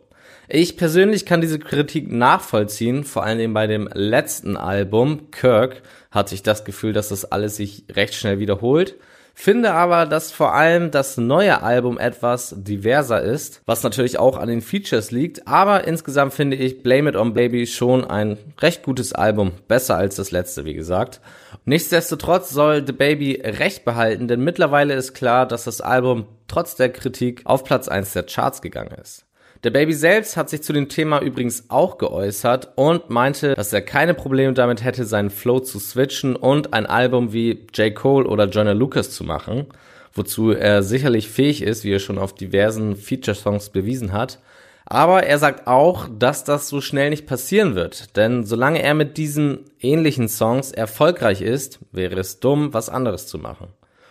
Ich 0.47 0.77
persönlich 0.77 1.25
kann 1.25 1.41
diese 1.41 1.57
Kritik 1.57 2.11
nachvollziehen, 2.11 3.05
vor 3.05 3.23
allem 3.23 3.53
bei 3.53 3.65
dem 3.65 3.89
letzten 3.93 4.57
Album, 4.57 5.31
Kirk, 5.31 5.81
hatte 6.11 6.35
ich 6.35 6.43
das 6.43 6.63
Gefühl, 6.65 6.93
dass 6.93 7.09
das 7.09 7.25
alles 7.25 7.55
sich 7.55 7.85
recht 7.91 8.13
schnell 8.13 8.39
wiederholt. 8.39 8.95
Finde 9.35 9.73
aber, 9.73 10.05
dass 10.05 10.31
vor 10.31 10.53
allem 10.53 10.91
das 10.91 11.17
neue 11.17 11.63
Album 11.63 11.97
etwas 11.97 12.53
diverser 12.55 13.21
ist, 13.21 13.61
was 13.65 13.81
natürlich 13.81 14.19
auch 14.19 14.37
an 14.37 14.47
den 14.47 14.61
Features 14.61 15.09
liegt, 15.09 15.47
aber 15.47 15.87
insgesamt 15.87 16.33
finde 16.33 16.55
ich 16.55 16.83
Blame 16.83 17.09
It 17.09 17.15
on 17.15 17.33
Baby 17.33 17.65
schon 17.65 18.05
ein 18.05 18.37
recht 18.59 18.83
gutes 18.83 19.11
Album, 19.13 19.51
besser 19.67 19.97
als 19.97 20.15
das 20.15 20.31
letzte, 20.31 20.65
wie 20.65 20.75
gesagt. 20.75 21.19
Nichtsdestotrotz 21.65 22.51
soll 22.51 22.85
The 22.85 22.93
Baby 22.93 23.41
recht 23.43 23.85
behalten, 23.85 24.27
denn 24.27 24.43
mittlerweile 24.43 24.93
ist 24.93 25.13
klar, 25.13 25.47
dass 25.47 25.63
das 25.63 25.81
Album 25.81 26.25
trotz 26.47 26.75
der 26.75 26.89
Kritik 26.89 27.41
auf 27.45 27.63
Platz 27.63 27.87
1 27.87 28.13
der 28.13 28.23
Charts 28.23 28.61
gegangen 28.61 28.95
ist. 29.01 29.25
Der 29.63 29.69
Baby 29.69 29.93
selbst 29.93 30.35
hat 30.35 30.49
sich 30.49 30.61
zu 30.61 30.73
dem 30.73 30.89
Thema 30.89 31.21
übrigens 31.21 31.69
auch 31.69 31.97
geäußert 31.97 32.73
und 32.75 33.09
meinte, 33.09 33.53
dass 33.53 33.71
er 33.71 33.81
keine 33.81 34.13
Probleme 34.13 34.51
damit 34.51 34.83
hätte, 34.83 35.05
seinen 35.05 35.29
Flow 35.29 35.61
zu 35.61 35.79
switchen 35.79 36.35
und 36.35 36.73
ein 36.73 36.85
Album 36.85 37.31
wie 37.31 37.65
J. 37.73 37.95
Cole 37.95 38.27
oder 38.27 38.49
Joyner 38.49 38.73
Lucas 38.73 39.11
zu 39.11 39.23
machen, 39.23 39.67
wozu 40.11 40.51
er 40.51 40.83
sicherlich 40.83 41.29
fähig 41.29 41.61
ist, 41.61 41.85
wie 41.85 41.93
er 41.93 41.99
schon 41.99 42.17
auf 42.17 42.35
diversen 42.35 42.97
Feature-Songs 42.97 43.69
bewiesen 43.69 44.11
hat. 44.11 44.39
Aber 44.85 45.23
er 45.23 45.39
sagt 45.39 45.65
auch, 45.65 46.09
dass 46.11 46.43
das 46.43 46.67
so 46.67 46.81
schnell 46.81 47.09
nicht 47.09 47.25
passieren 47.25 47.73
wird, 47.73 48.17
denn 48.17 48.43
solange 48.43 48.83
er 48.83 48.93
mit 48.95 49.15
diesen 49.15 49.59
ähnlichen 49.79 50.27
Songs 50.27 50.73
erfolgreich 50.73 51.41
ist, 51.41 51.79
wäre 51.93 52.19
es 52.19 52.41
dumm, 52.41 52.73
was 52.73 52.89
anderes 52.89 53.27
zu 53.27 53.37
machen. 53.37 53.69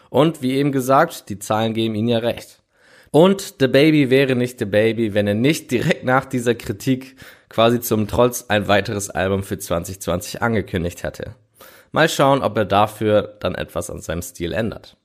Und 0.08 0.40
wie 0.40 0.52
eben 0.52 0.72
gesagt, 0.72 1.28
die 1.28 1.38
Zahlen 1.38 1.74
geben 1.74 1.94
ihm 1.94 2.08
ja 2.08 2.18
recht. 2.18 2.61
Und 3.14 3.56
The 3.60 3.68
Baby 3.68 4.08
wäre 4.08 4.34
nicht 4.34 4.58
The 4.58 4.64
Baby, 4.64 5.12
wenn 5.12 5.26
er 5.26 5.34
nicht 5.34 5.70
direkt 5.70 6.02
nach 6.02 6.24
dieser 6.24 6.54
Kritik 6.54 7.16
quasi 7.50 7.78
zum 7.78 8.08
Trotz 8.08 8.46
ein 8.48 8.68
weiteres 8.68 9.10
Album 9.10 9.42
für 9.42 9.58
2020 9.58 10.40
angekündigt 10.40 11.02
hätte. 11.02 11.34
Mal 11.90 12.08
schauen, 12.08 12.42
ob 12.42 12.56
er 12.56 12.64
dafür 12.64 13.36
dann 13.40 13.54
etwas 13.54 13.90
an 13.90 14.00
seinem 14.00 14.22
Stil 14.22 14.54
ändert. 14.54 14.96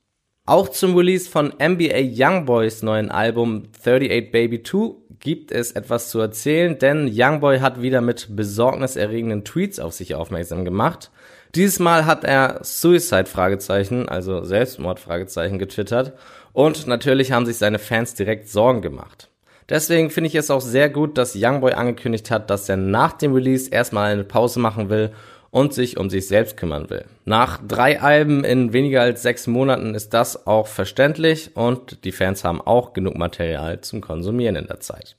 Auch 0.46 0.70
zum 0.70 0.96
Release 0.96 1.28
von 1.28 1.52
NBA 1.62 2.00
Youngboys 2.16 2.82
neuen 2.82 3.10
Album 3.10 3.64
38 3.78 4.30
Baby 4.30 4.62
2 4.62 4.94
gibt 5.20 5.52
es 5.52 5.72
etwas 5.72 6.08
zu 6.08 6.18
erzählen, 6.18 6.78
denn 6.78 7.12
Youngboy 7.14 7.58
hat 7.60 7.82
wieder 7.82 8.00
mit 8.00 8.34
besorgniserregenden 8.34 9.44
Tweets 9.44 9.78
auf 9.80 9.92
sich 9.92 10.14
aufmerksam 10.14 10.64
gemacht. 10.64 11.10
Dieses 11.54 11.78
Mal 11.78 12.06
hat 12.06 12.24
er 12.24 12.60
Suicide 12.62 13.26
Fragezeichen, 13.26 14.08
also 14.08 14.44
Selbstmord 14.44 14.98
Fragezeichen 14.98 15.58
getwittert 15.58 16.14
und 16.58 16.88
natürlich 16.88 17.30
haben 17.30 17.46
sich 17.46 17.56
seine 17.56 17.78
Fans 17.78 18.14
direkt 18.14 18.48
Sorgen 18.48 18.82
gemacht. 18.82 19.28
Deswegen 19.68 20.10
finde 20.10 20.26
ich 20.26 20.34
es 20.34 20.50
auch 20.50 20.60
sehr 20.60 20.90
gut, 20.90 21.16
dass 21.16 21.36
Youngboy 21.36 21.74
angekündigt 21.74 22.32
hat, 22.32 22.50
dass 22.50 22.68
er 22.68 22.76
nach 22.76 23.12
dem 23.12 23.32
Release 23.32 23.70
erstmal 23.70 24.10
eine 24.10 24.24
Pause 24.24 24.58
machen 24.58 24.90
will 24.90 25.12
und 25.52 25.72
sich 25.72 25.98
um 25.98 26.10
sich 26.10 26.26
selbst 26.26 26.56
kümmern 26.56 26.90
will. 26.90 27.04
Nach 27.24 27.60
drei 27.64 28.00
Alben 28.00 28.42
in 28.42 28.72
weniger 28.72 29.02
als 29.02 29.22
sechs 29.22 29.46
Monaten 29.46 29.94
ist 29.94 30.14
das 30.14 30.48
auch 30.48 30.66
verständlich 30.66 31.52
und 31.54 32.04
die 32.04 32.10
Fans 32.10 32.42
haben 32.42 32.60
auch 32.60 32.92
genug 32.92 33.16
Material 33.16 33.80
zum 33.82 34.00
Konsumieren 34.00 34.56
in 34.56 34.66
der 34.66 34.80
Zeit. 34.80 35.14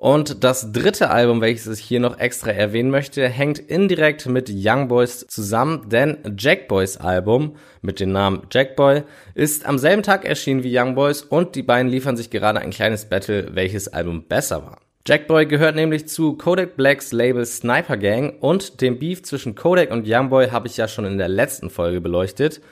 Und 0.00 0.44
das 0.44 0.72
dritte 0.72 1.10
Album, 1.10 1.42
welches 1.42 1.78
ich 1.78 1.84
hier 1.84 2.00
noch 2.00 2.18
extra 2.18 2.52
erwähnen 2.52 2.88
möchte, 2.88 3.28
hängt 3.28 3.58
indirekt 3.58 4.24
mit 4.24 4.50
Young 4.50 4.88
Boys 4.88 5.26
zusammen, 5.28 5.90
denn 5.90 6.16
Jack 6.38 6.68
Boys 6.68 6.96
Album 6.96 7.56
mit 7.82 8.00
dem 8.00 8.10
Namen 8.10 8.46
Jack 8.50 8.76
Boy 8.76 9.02
ist 9.34 9.66
am 9.66 9.76
selben 9.76 10.02
Tag 10.02 10.24
erschienen 10.24 10.64
wie 10.64 10.74
Young 10.74 10.94
Boys 10.94 11.20
und 11.20 11.54
die 11.54 11.62
beiden 11.62 11.92
liefern 11.92 12.16
sich 12.16 12.30
gerade 12.30 12.60
ein 12.60 12.70
kleines 12.70 13.10
Battle, 13.10 13.50
welches 13.52 13.88
Album 13.88 14.24
besser 14.26 14.62
war. 14.62 14.78
Jackboy 15.06 15.44
gehört 15.44 15.76
nämlich 15.76 16.08
zu 16.08 16.32
Kodak 16.34 16.76
Blacks 16.76 17.12
Label 17.12 17.44
Sniper 17.44 17.98
Gang 17.98 18.42
und 18.42 18.80
den 18.80 18.98
Beef 18.98 19.22
zwischen 19.22 19.54
Kodak 19.54 19.90
und 19.90 20.08
Youngboy 20.08 20.48
habe 20.48 20.66
ich 20.66 20.78
ja 20.78 20.88
schon 20.88 21.04
in 21.04 21.18
der 21.18 21.28
letzten 21.28 21.68
Folge 21.68 22.00
beleuchtet. 22.00 22.62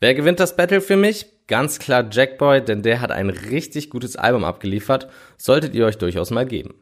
Wer 0.00 0.14
gewinnt 0.14 0.38
das 0.38 0.54
Battle 0.54 0.80
für 0.80 0.96
mich? 0.96 1.26
Ganz 1.48 1.80
klar 1.80 2.06
Jackboy, 2.08 2.62
denn 2.62 2.82
der 2.82 3.00
hat 3.00 3.10
ein 3.10 3.30
richtig 3.30 3.90
gutes 3.90 4.14
Album 4.14 4.44
abgeliefert, 4.44 5.08
solltet 5.36 5.74
ihr 5.74 5.86
euch 5.86 5.98
durchaus 5.98 6.30
mal 6.30 6.46
geben. 6.46 6.74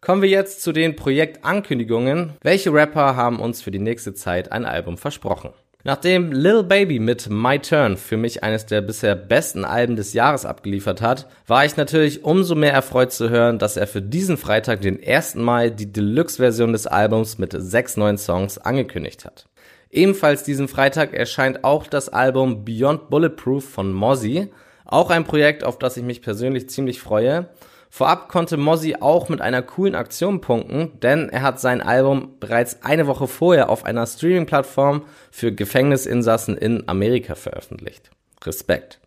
Kommen 0.00 0.22
wir 0.22 0.28
jetzt 0.28 0.62
zu 0.62 0.72
den 0.72 0.94
Projektankündigungen. 0.94 2.34
Welche 2.42 2.72
Rapper 2.72 3.16
haben 3.16 3.40
uns 3.40 3.60
für 3.60 3.72
die 3.72 3.80
nächste 3.80 4.14
Zeit 4.14 4.52
ein 4.52 4.64
Album 4.64 4.98
versprochen? 4.98 5.50
Nachdem 5.82 6.30
Lil 6.30 6.62
Baby 6.62 7.00
mit 7.00 7.28
My 7.28 7.58
Turn 7.58 7.96
für 7.96 8.16
mich 8.16 8.44
eines 8.44 8.66
der 8.66 8.82
bisher 8.82 9.16
besten 9.16 9.64
Alben 9.64 9.96
des 9.96 10.12
Jahres 10.12 10.44
abgeliefert 10.44 11.02
hat, 11.02 11.26
war 11.48 11.64
ich 11.64 11.76
natürlich 11.76 12.22
umso 12.22 12.54
mehr 12.54 12.72
erfreut 12.72 13.12
zu 13.12 13.30
hören, 13.30 13.58
dass 13.58 13.76
er 13.76 13.88
für 13.88 14.02
diesen 14.02 14.36
Freitag, 14.36 14.82
den 14.82 15.02
1. 15.04 15.36
Mai, 15.36 15.70
die 15.70 15.90
Deluxe-Version 15.90 16.72
des 16.72 16.86
Albums 16.86 17.38
mit 17.38 17.52
sechs 17.56 17.96
neuen 17.96 18.18
Songs 18.18 18.58
angekündigt 18.58 19.24
hat. 19.24 19.49
Ebenfalls 19.90 20.44
diesen 20.44 20.68
Freitag 20.68 21.14
erscheint 21.14 21.64
auch 21.64 21.86
das 21.86 22.08
Album 22.08 22.64
Beyond 22.64 23.10
Bulletproof 23.10 23.68
von 23.68 23.92
Mozzie, 23.92 24.52
auch 24.84 25.10
ein 25.10 25.24
Projekt, 25.24 25.64
auf 25.64 25.78
das 25.78 25.96
ich 25.96 26.04
mich 26.04 26.22
persönlich 26.22 26.68
ziemlich 26.68 27.00
freue. 27.00 27.48
Vorab 27.90 28.28
konnte 28.28 28.56
Mozzie 28.56 29.02
auch 29.02 29.28
mit 29.28 29.40
einer 29.40 29.62
coolen 29.62 29.96
Aktion 29.96 30.40
punkten, 30.40 31.00
denn 31.00 31.28
er 31.28 31.42
hat 31.42 31.58
sein 31.58 31.80
Album 31.80 32.36
bereits 32.38 32.84
eine 32.84 33.08
Woche 33.08 33.26
vorher 33.26 33.68
auf 33.68 33.84
einer 33.84 34.06
Streaming-Plattform 34.06 35.02
für 35.32 35.50
Gefängnisinsassen 35.52 36.56
in 36.56 36.88
Amerika 36.88 37.34
veröffentlicht. 37.34 38.10
Respekt. 38.44 39.00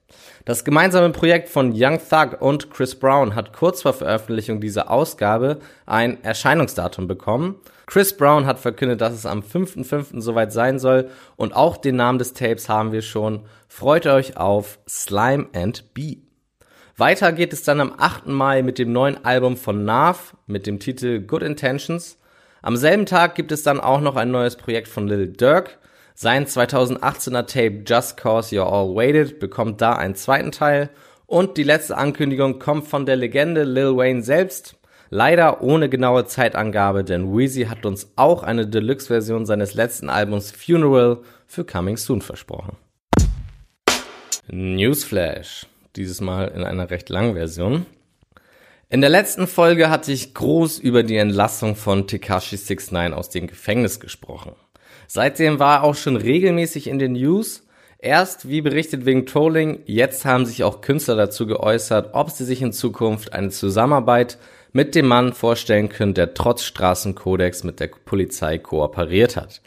Das 0.43 0.65
gemeinsame 0.65 1.11
Projekt 1.11 1.47
von 1.47 1.71
Young 1.73 1.97
Thug 1.97 2.41
und 2.41 2.69
Chris 2.71 2.95
Brown 2.95 3.35
hat 3.35 3.53
kurz 3.53 3.83
vor 3.83 3.93
Veröffentlichung 3.93 4.59
dieser 4.59 4.91
Ausgabe 4.91 5.59
ein 5.85 6.21
Erscheinungsdatum 6.23 7.07
bekommen. 7.07 7.55
Chris 7.85 8.15
Brown 8.15 8.45
hat 8.45 8.59
verkündet, 8.59 9.01
dass 9.01 9.13
es 9.13 9.25
am 9.25 9.41
5.5. 9.41 10.21
soweit 10.21 10.53
sein 10.53 10.79
soll 10.79 11.09
und 11.35 11.55
auch 11.55 11.77
den 11.77 11.95
Namen 11.95 12.19
des 12.19 12.33
Tapes 12.33 12.69
haben 12.69 12.91
wir 12.91 13.01
schon. 13.01 13.41
Freut 13.67 14.07
euch 14.07 14.37
auf 14.37 14.79
Slime 14.87 15.47
and 15.53 15.93
Bee. 15.93 16.21
Weiter 16.95 17.31
geht 17.31 17.53
es 17.53 17.63
dann 17.63 17.81
am 17.81 17.93
8. 17.97 18.27
Mai 18.27 18.61
mit 18.61 18.77
dem 18.77 18.91
neuen 18.91 19.25
Album 19.25 19.57
von 19.57 19.83
Nav 19.83 20.35
mit 20.45 20.67
dem 20.67 20.79
Titel 20.79 21.21
Good 21.21 21.41
Intentions. 21.41 22.19
Am 22.61 22.77
selben 22.77 23.05
Tag 23.05 23.35
gibt 23.35 23.51
es 23.51 23.63
dann 23.63 23.79
auch 23.79 23.99
noch 23.99 24.15
ein 24.15 24.31
neues 24.31 24.55
Projekt 24.55 24.87
von 24.87 25.07
Lil 25.07 25.33
Durk. 25.33 25.79
Sein 26.13 26.45
2018er 26.45 27.47
Tape 27.47 27.83
Just 27.85 28.15
Cause 28.15 28.55
You're 28.55 28.71
All 28.71 28.95
Waited 28.95 29.39
bekommt 29.39 29.81
da 29.81 29.93
einen 29.93 30.15
zweiten 30.15 30.51
Teil. 30.51 30.91
Und 31.25 31.57
die 31.57 31.63
letzte 31.63 31.97
Ankündigung 31.97 32.59
kommt 32.59 32.87
von 32.87 33.07
der 33.07 33.15
Legende 33.15 33.63
Lil 33.63 33.97
Wayne 33.97 34.21
selbst. 34.21 34.75
Leider 35.15 35.61
ohne 35.61 35.89
genaue 35.89 36.25
Zeitangabe, 36.25 37.03
denn 37.03 37.37
Weezy 37.37 37.65
hat 37.65 37.85
uns 37.85 38.13
auch 38.15 38.41
eine 38.41 38.65
Deluxe-Version 38.65 39.45
seines 39.45 39.75
letzten 39.75 40.09
Albums 40.09 40.49
Funeral 40.49 41.19
für 41.45 41.63
Coming 41.63 41.97
Soon 41.97 42.19
versprochen. 42.19 42.77
Newsflash 44.47 45.67
dieses 45.95 46.19
Mal 46.19 46.47
in 46.47 46.63
einer 46.63 46.89
recht 46.89 47.09
langen 47.09 47.35
Version. 47.35 47.85
In 48.89 49.01
der 49.01 49.11
letzten 49.11 49.45
Folge 49.45 49.91
hatte 49.91 50.11
ich 50.11 50.33
groß 50.33 50.79
über 50.79 51.03
die 51.03 51.17
Entlassung 51.17 51.75
von 51.75 52.07
Tekashi 52.07 52.55
69 52.55 53.13
aus 53.13 53.29
dem 53.29 53.45
Gefängnis 53.45 53.99
gesprochen. 53.99 54.53
Seitdem 55.05 55.59
war 55.59 55.81
er 55.81 55.83
auch 55.83 55.95
schon 55.95 56.15
regelmäßig 56.15 56.87
in 56.87 56.97
den 56.97 57.11
News. 57.11 57.67
Erst, 57.99 58.49
wie 58.49 58.61
berichtet, 58.61 59.05
wegen 59.05 59.27
Trolling, 59.27 59.83
jetzt 59.85 60.25
haben 60.25 60.47
sich 60.47 60.63
auch 60.63 60.81
Künstler 60.81 61.15
dazu 61.15 61.45
geäußert, 61.45 62.15
ob 62.15 62.31
sie 62.31 62.45
sich 62.45 62.63
in 62.63 62.73
Zukunft 62.73 63.31
eine 63.31 63.49
Zusammenarbeit 63.49 64.39
mit 64.73 64.95
dem 64.95 65.07
Mann 65.07 65.33
vorstellen 65.33 65.87
können, 65.87 66.15
der 66.15 66.33
trotz 66.33 66.63
Straßenkodex 66.63 67.63
mit 67.63 67.79
der 67.79 67.87
Polizei 67.87 68.57
kooperiert 68.57 69.37
hat. 69.37 69.61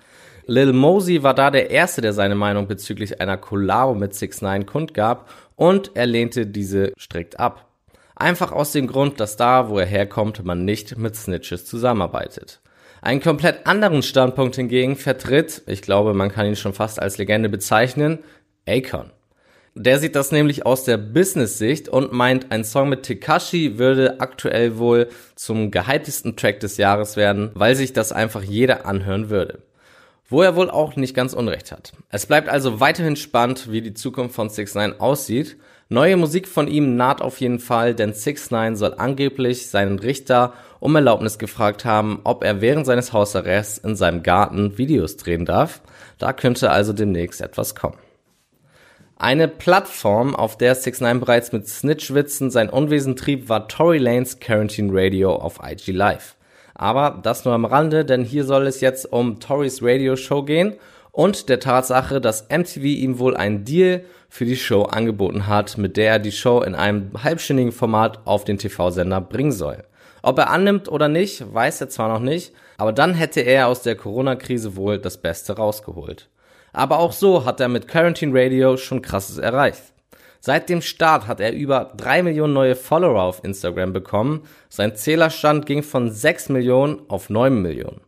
Lil 0.46 0.72
Mosey 0.72 1.22
war 1.22 1.34
da 1.34 1.50
der 1.50 1.70
Erste, 1.70 2.02
der 2.02 2.12
seine 2.12 2.34
Meinung 2.34 2.68
bezüglich 2.68 3.20
einer 3.20 3.36
Collabo 3.36 3.94
mit 3.94 4.14
6 4.14 4.42
9 4.42 4.66
kundgab 4.66 5.28
und 5.56 5.92
er 5.94 6.06
lehnte 6.06 6.46
diese 6.46 6.92
strikt 6.98 7.40
ab. 7.40 7.66
Einfach 8.14 8.52
aus 8.52 8.72
dem 8.72 8.86
Grund, 8.86 9.20
dass 9.20 9.36
da, 9.36 9.68
wo 9.68 9.78
er 9.78 9.86
herkommt, 9.86 10.44
man 10.44 10.64
nicht 10.64 10.96
mit 10.96 11.16
Snitches 11.16 11.66
zusammenarbeitet. 11.66 12.60
Einen 13.02 13.20
komplett 13.20 13.66
anderen 13.66 14.02
Standpunkt 14.02 14.56
hingegen 14.56 14.96
vertritt, 14.96 15.62
ich 15.66 15.82
glaube, 15.82 16.14
man 16.14 16.30
kann 16.30 16.46
ihn 16.46 16.56
schon 16.56 16.72
fast 16.72 17.00
als 17.00 17.18
Legende 17.18 17.48
bezeichnen, 17.48 18.20
Akon. 18.66 19.10
Der 19.78 19.98
sieht 19.98 20.16
das 20.16 20.32
nämlich 20.32 20.64
aus 20.64 20.84
der 20.84 20.96
Business-Sicht 20.96 21.88
und 21.88 22.12
meint, 22.12 22.50
ein 22.50 22.64
Song 22.64 22.88
mit 22.88 23.02
Tekashi 23.02 23.78
würde 23.78 24.20
aktuell 24.20 24.78
wohl 24.78 25.08
zum 25.34 25.70
gehyptesten 25.70 26.34
Track 26.34 26.60
des 26.60 26.78
Jahres 26.78 27.16
werden, 27.16 27.50
weil 27.54 27.76
sich 27.76 27.92
das 27.92 28.10
einfach 28.10 28.42
jeder 28.42 28.86
anhören 28.86 29.28
würde 29.28 29.58
wo 30.28 30.42
er 30.42 30.56
wohl 30.56 30.70
auch 30.70 30.96
nicht 30.96 31.14
ganz 31.14 31.32
unrecht 31.32 31.72
hat. 31.72 31.92
Es 32.10 32.26
bleibt 32.26 32.48
also 32.48 32.80
weiterhin 32.80 33.16
spannend, 33.16 33.70
wie 33.70 33.80
die 33.80 33.94
Zukunft 33.94 34.34
von 34.34 34.48
6 34.48 34.74
9 34.74 35.00
aussieht. 35.00 35.56
Neue 35.88 36.16
Musik 36.16 36.48
von 36.48 36.66
ihm 36.66 36.96
naht 36.96 37.22
auf 37.22 37.40
jeden 37.40 37.60
Fall, 37.60 37.94
denn 37.94 38.12
6 38.12 38.50
9 38.50 38.76
soll 38.76 38.94
angeblich 38.94 39.68
seinen 39.68 39.98
Richter 39.98 40.54
um 40.80 40.96
Erlaubnis 40.96 41.38
gefragt 41.38 41.84
haben, 41.84 42.20
ob 42.24 42.42
er 42.42 42.60
während 42.60 42.86
seines 42.86 43.12
Hausarrests 43.12 43.78
in 43.78 43.94
seinem 43.94 44.22
Garten 44.22 44.78
Videos 44.78 45.16
drehen 45.16 45.44
darf. 45.44 45.80
Da 46.18 46.32
könnte 46.32 46.70
also 46.70 46.92
demnächst 46.92 47.40
etwas 47.40 47.74
kommen. 47.74 47.98
Eine 49.18 49.48
Plattform, 49.48 50.36
auf 50.36 50.58
der 50.58 50.74
6 50.74 51.00
9 51.00 51.20
bereits 51.20 51.50
mit 51.50 51.66
Snitchwitzen 51.66 52.50
sein 52.50 52.68
Unwesen 52.68 53.16
trieb, 53.16 53.48
war 53.48 53.66
Tory 53.66 53.96
Lanes 53.96 54.40
Quarantine 54.40 54.90
Radio 54.92 55.34
auf 55.34 55.58
IG 55.66 55.90
Live. 55.90 56.36
Aber 56.74 57.18
das 57.22 57.46
nur 57.46 57.54
am 57.54 57.64
Rande, 57.64 58.04
denn 58.04 58.24
hier 58.24 58.44
soll 58.44 58.66
es 58.66 58.82
jetzt 58.82 59.10
um 59.10 59.40
Torys 59.40 59.82
Radio 59.82 60.16
Show 60.16 60.42
gehen 60.42 60.74
und 61.12 61.48
der 61.48 61.60
Tatsache, 61.60 62.20
dass 62.20 62.50
MTV 62.50 62.82
ihm 62.84 63.18
wohl 63.18 63.34
einen 63.34 63.64
Deal 63.64 64.04
für 64.28 64.44
die 64.44 64.54
Show 64.54 64.82
angeboten 64.82 65.46
hat, 65.46 65.78
mit 65.78 65.96
der 65.96 66.12
er 66.12 66.18
die 66.18 66.30
Show 66.30 66.60
in 66.60 66.74
einem 66.74 67.10
halbstündigen 67.24 67.72
Format 67.72 68.26
auf 68.26 68.44
den 68.44 68.58
TV-Sender 68.58 69.22
bringen 69.22 69.52
soll. 69.52 69.84
Ob 70.20 70.36
er 70.36 70.50
annimmt 70.50 70.90
oder 70.90 71.08
nicht, 71.08 71.54
weiß 71.54 71.80
er 71.80 71.88
zwar 71.88 72.10
noch 72.10 72.20
nicht, 72.20 72.52
aber 72.76 72.92
dann 72.92 73.14
hätte 73.14 73.40
er 73.40 73.68
aus 73.68 73.80
der 73.80 73.96
Corona-Krise 73.96 74.76
wohl 74.76 74.98
das 74.98 75.16
Beste 75.16 75.56
rausgeholt. 75.56 76.28
Aber 76.76 76.98
auch 76.98 77.12
so 77.12 77.46
hat 77.46 77.58
er 77.58 77.68
mit 77.68 77.88
Quarantine 77.88 78.38
Radio 78.38 78.76
schon 78.76 79.00
krasses 79.00 79.38
erreicht. 79.38 79.82
Seit 80.40 80.68
dem 80.68 80.82
Start 80.82 81.26
hat 81.26 81.40
er 81.40 81.54
über 81.54 81.94
drei 81.96 82.22
Millionen 82.22 82.52
neue 82.52 82.76
Follower 82.76 83.22
auf 83.22 83.42
Instagram 83.42 83.94
bekommen. 83.94 84.42
Sein 84.68 84.94
Zählerstand 84.94 85.64
ging 85.64 85.82
von 85.82 86.10
sechs 86.10 86.50
Millionen 86.50 87.00
auf 87.08 87.30
neun 87.30 87.62
Millionen. 87.62 88.02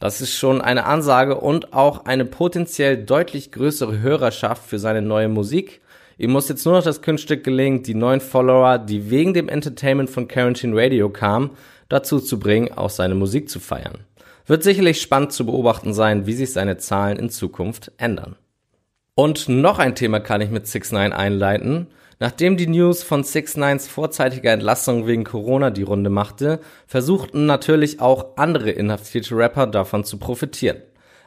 Das 0.00 0.22
ist 0.22 0.34
schon 0.34 0.62
eine 0.62 0.86
Ansage 0.86 1.38
und 1.38 1.74
auch 1.74 2.06
eine 2.06 2.24
potenziell 2.24 2.96
deutlich 2.96 3.52
größere 3.52 4.00
Hörerschaft 4.00 4.64
für 4.64 4.78
seine 4.78 5.02
neue 5.02 5.28
Musik. 5.28 5.82
Ihm 6.16 6.30
muss 6.30 6.48
jetzt 6.48 6.64
nur 6.64 6.76
noch 6.76 6.82
das 6.82 7.02
Kunststück 7.02 7.44
gelingen, 7.44 7.82
die 7.82 7.94
neuen 7.94 8.22
Follower, 8.22 8.78
die 8.78 9.10
wegen 9.10 9.34
dem 9.34 9.50
Entertainment 9.50 10.08
von 10.08 10.28
Quarantine 10.28 10.74
Radio 10.74 11.10
kamen, 11.10 11.50
dazu 11.90 12.20
zu 12.20 12.40
bringen, 12.40 12.72
auch 12.72 12.88
seine 12.88 13.16
Musik 13.16 13.50
zu 13.50 13.60
feiern. 13.60 13.98
Wird 14.46 14.62
sicherlich 14.62 15.00
spannend 15.00 15.32
zu 15.32 15.46
beobachten 15.46 15.94
sein, 15.94 16.26
wie 16.26 16.34
sich 16.34 16.52
seine 16.52 16.76
Zahlen 16.76 17.18
in 17.18 17.30
Zukunft 17.30 17.92
ändern. 17.96 18.36
Und 19.14 19.48
noch 19.48 19.78
ein 19.78 19.94
Thema 19.94 20.20
kann 20.20 20.40
ich 20.40 20.50
mit 20.50 20.66
6 20.66 20.92
9 20.92 21.12
einleiten. 21.12 21.88
Nachdem 22.20 22.56
die 22.56 22.66
News 22.66 23.02
von 23.02 23.24
6 23.24 23.56
9s 23.56 23.88
vorzeitiger 23.88 24.52
Entlassung 24.52 25.06
wegen 25.06 25.24
Corona 25.24 25.70
die 25.70 25.82
Runde 25.82 26.10
machte, 26.10 26.60
versuchten 26.86 27.46
natürlich 27.46 28.00
auch 28.00 28.36
andere 28.36 28.70
inhaftierte 28.70 29.36
Rapper 29.36 29.66
davon 29.66 30.04
zu 30.04 30.18
profitieren. 30.18 30.82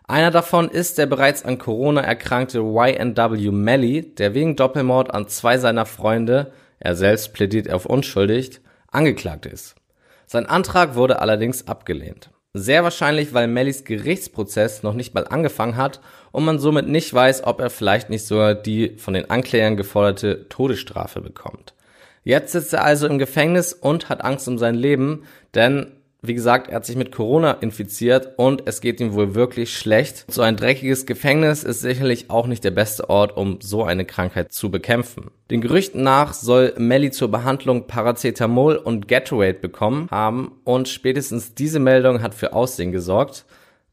Einer 0.05 0.31
davon 0.31 0.69
ist 0.69 0.97
der 0.97 1.05
bereits 1.05 1.43
an 1.43 1.57
Corona 1.57 2.01
erkrankte 2.01 2.59
YNW 2.59 3.51
Melly, 3.51 4.03
der 4.15 4.33
wegen 4.33 4.55
Doppelmord 4.55 5.13
an 5.13 5.27
zwei 5.27 5.57
seiner 5.57 5.85
Freunde, 5.85 6.53
er 6.79 6.95
selbst 6.95 7.33
plädiert 7.33 7.71
auf 7.71 7.85
unschuldig, 7.85 8.61
angeklagt 8.89 9.45
ist. 9.45 9.75
Sein 10.25 10.45
Antrag 10.45 10.95
wurde 10.95 11.19
allerdings 11.19 11.67
abgelehnt. 11.67 12.29
Sehr 12.57 12.83
wahrscheinlich, 12.83 13.33
weil 13.33 13.47
Mellys 13.47 13.83
Gerichtsprozess 13.83 14.81
noch 14.81 14.93
nicht 14.93 15.13
mal 15.13 15.27
angefangen 15.27 15.77
hat 15.77 16.01
und 16.31 16.43
man 16.43 16.57
somit 16.57 16.87
nicht 16.87 17.13
weiß, 17.13 17.43
ob 17.43 17.59
er 17.59 17.69
vielleicht 17.69 18.09
nicht 18.09 18.25
sogar 18.25 18.55
die 18.55 18.97
von 18.97 19.13
den 19.13 19.29
Anklägern 19.29 19.77
geforderte 19.77 20.49
Todesstrafe 20.49 21.21
bekommt. 21.21 21.73
Jetzt 22.23 22.53
sitzt 22.53 22.73
er 22.73 22.83
also 22.83 23.07
im 23.07 23.19
Gefängnis 23.19 23.73
und 23.73 24.09
hat 24.09 24.23
Angst 24.23 24.47
um 24.47 24.57
sein 24.57 24.75
Leben, 24.75 25.23
denn 25.53 25.91
wie 26.27 26.33
gesagt, 26.33 26.69
er 26.69 26.75
hat 26.75 26.85
sich 26.85 26.95
mit 26.95 27.11
Corona 27.11 27.51
infiziert 27.51 28.33
und 28.37 28.63
es 28.65 28.81
geht 28.81 28.99
ihm 28.99 29.13
wohl 29.13 29.35
wirklich 29.35 29.77
schlecht. 29.77 30.25
So 30.29 30.41
ein 30.41 30.57
dreckiges 30.57 31.05
Gefängnis 31.05 31.63
ist 31.63 31.81
sicherlich 31.81 32.29
auch 32.29 32.47
nicht 32.47 32.63
der 32.63 32.71
beste 32.71 33.09
Ort, 33.09 33.35
um 33.35 33.59
so 33.61 33.83
eine 33.83 34.05
Krankheit 34.05 34.51
zu 34.51 34.69
bekämpfen. 34.69 35.31
Den 35.49 35.61
Gerüchten 35.61 36.03
nach 36.03 36.33
soll 36.33 36.73
Melly 36.77 37.11
zur 37.11 37.31
Behandlung 37.31 37.87
Paracetamol 37.87 38.75
und 38.75 39.07
Gatorade 39.07 39.59
bekommen 39.59 40.07
haben 40.11 40.51
und 40.63 40.87
spätestens 40.89 41.53
diese 41.53 41.79
Meldung 41.79 42.21
hat 42.21 42.33
für 42.33 42.53
Aussehen 42.53 42.91
gesorgt. 42.91 43.45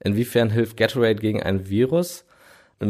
Inwiefern 0.02 0.50
hilft 0.50 0.76
Gatorade 0.76 1.16
gegen 1.16 1.42
ein 1.42 1.68
Virus? 1.68 2.24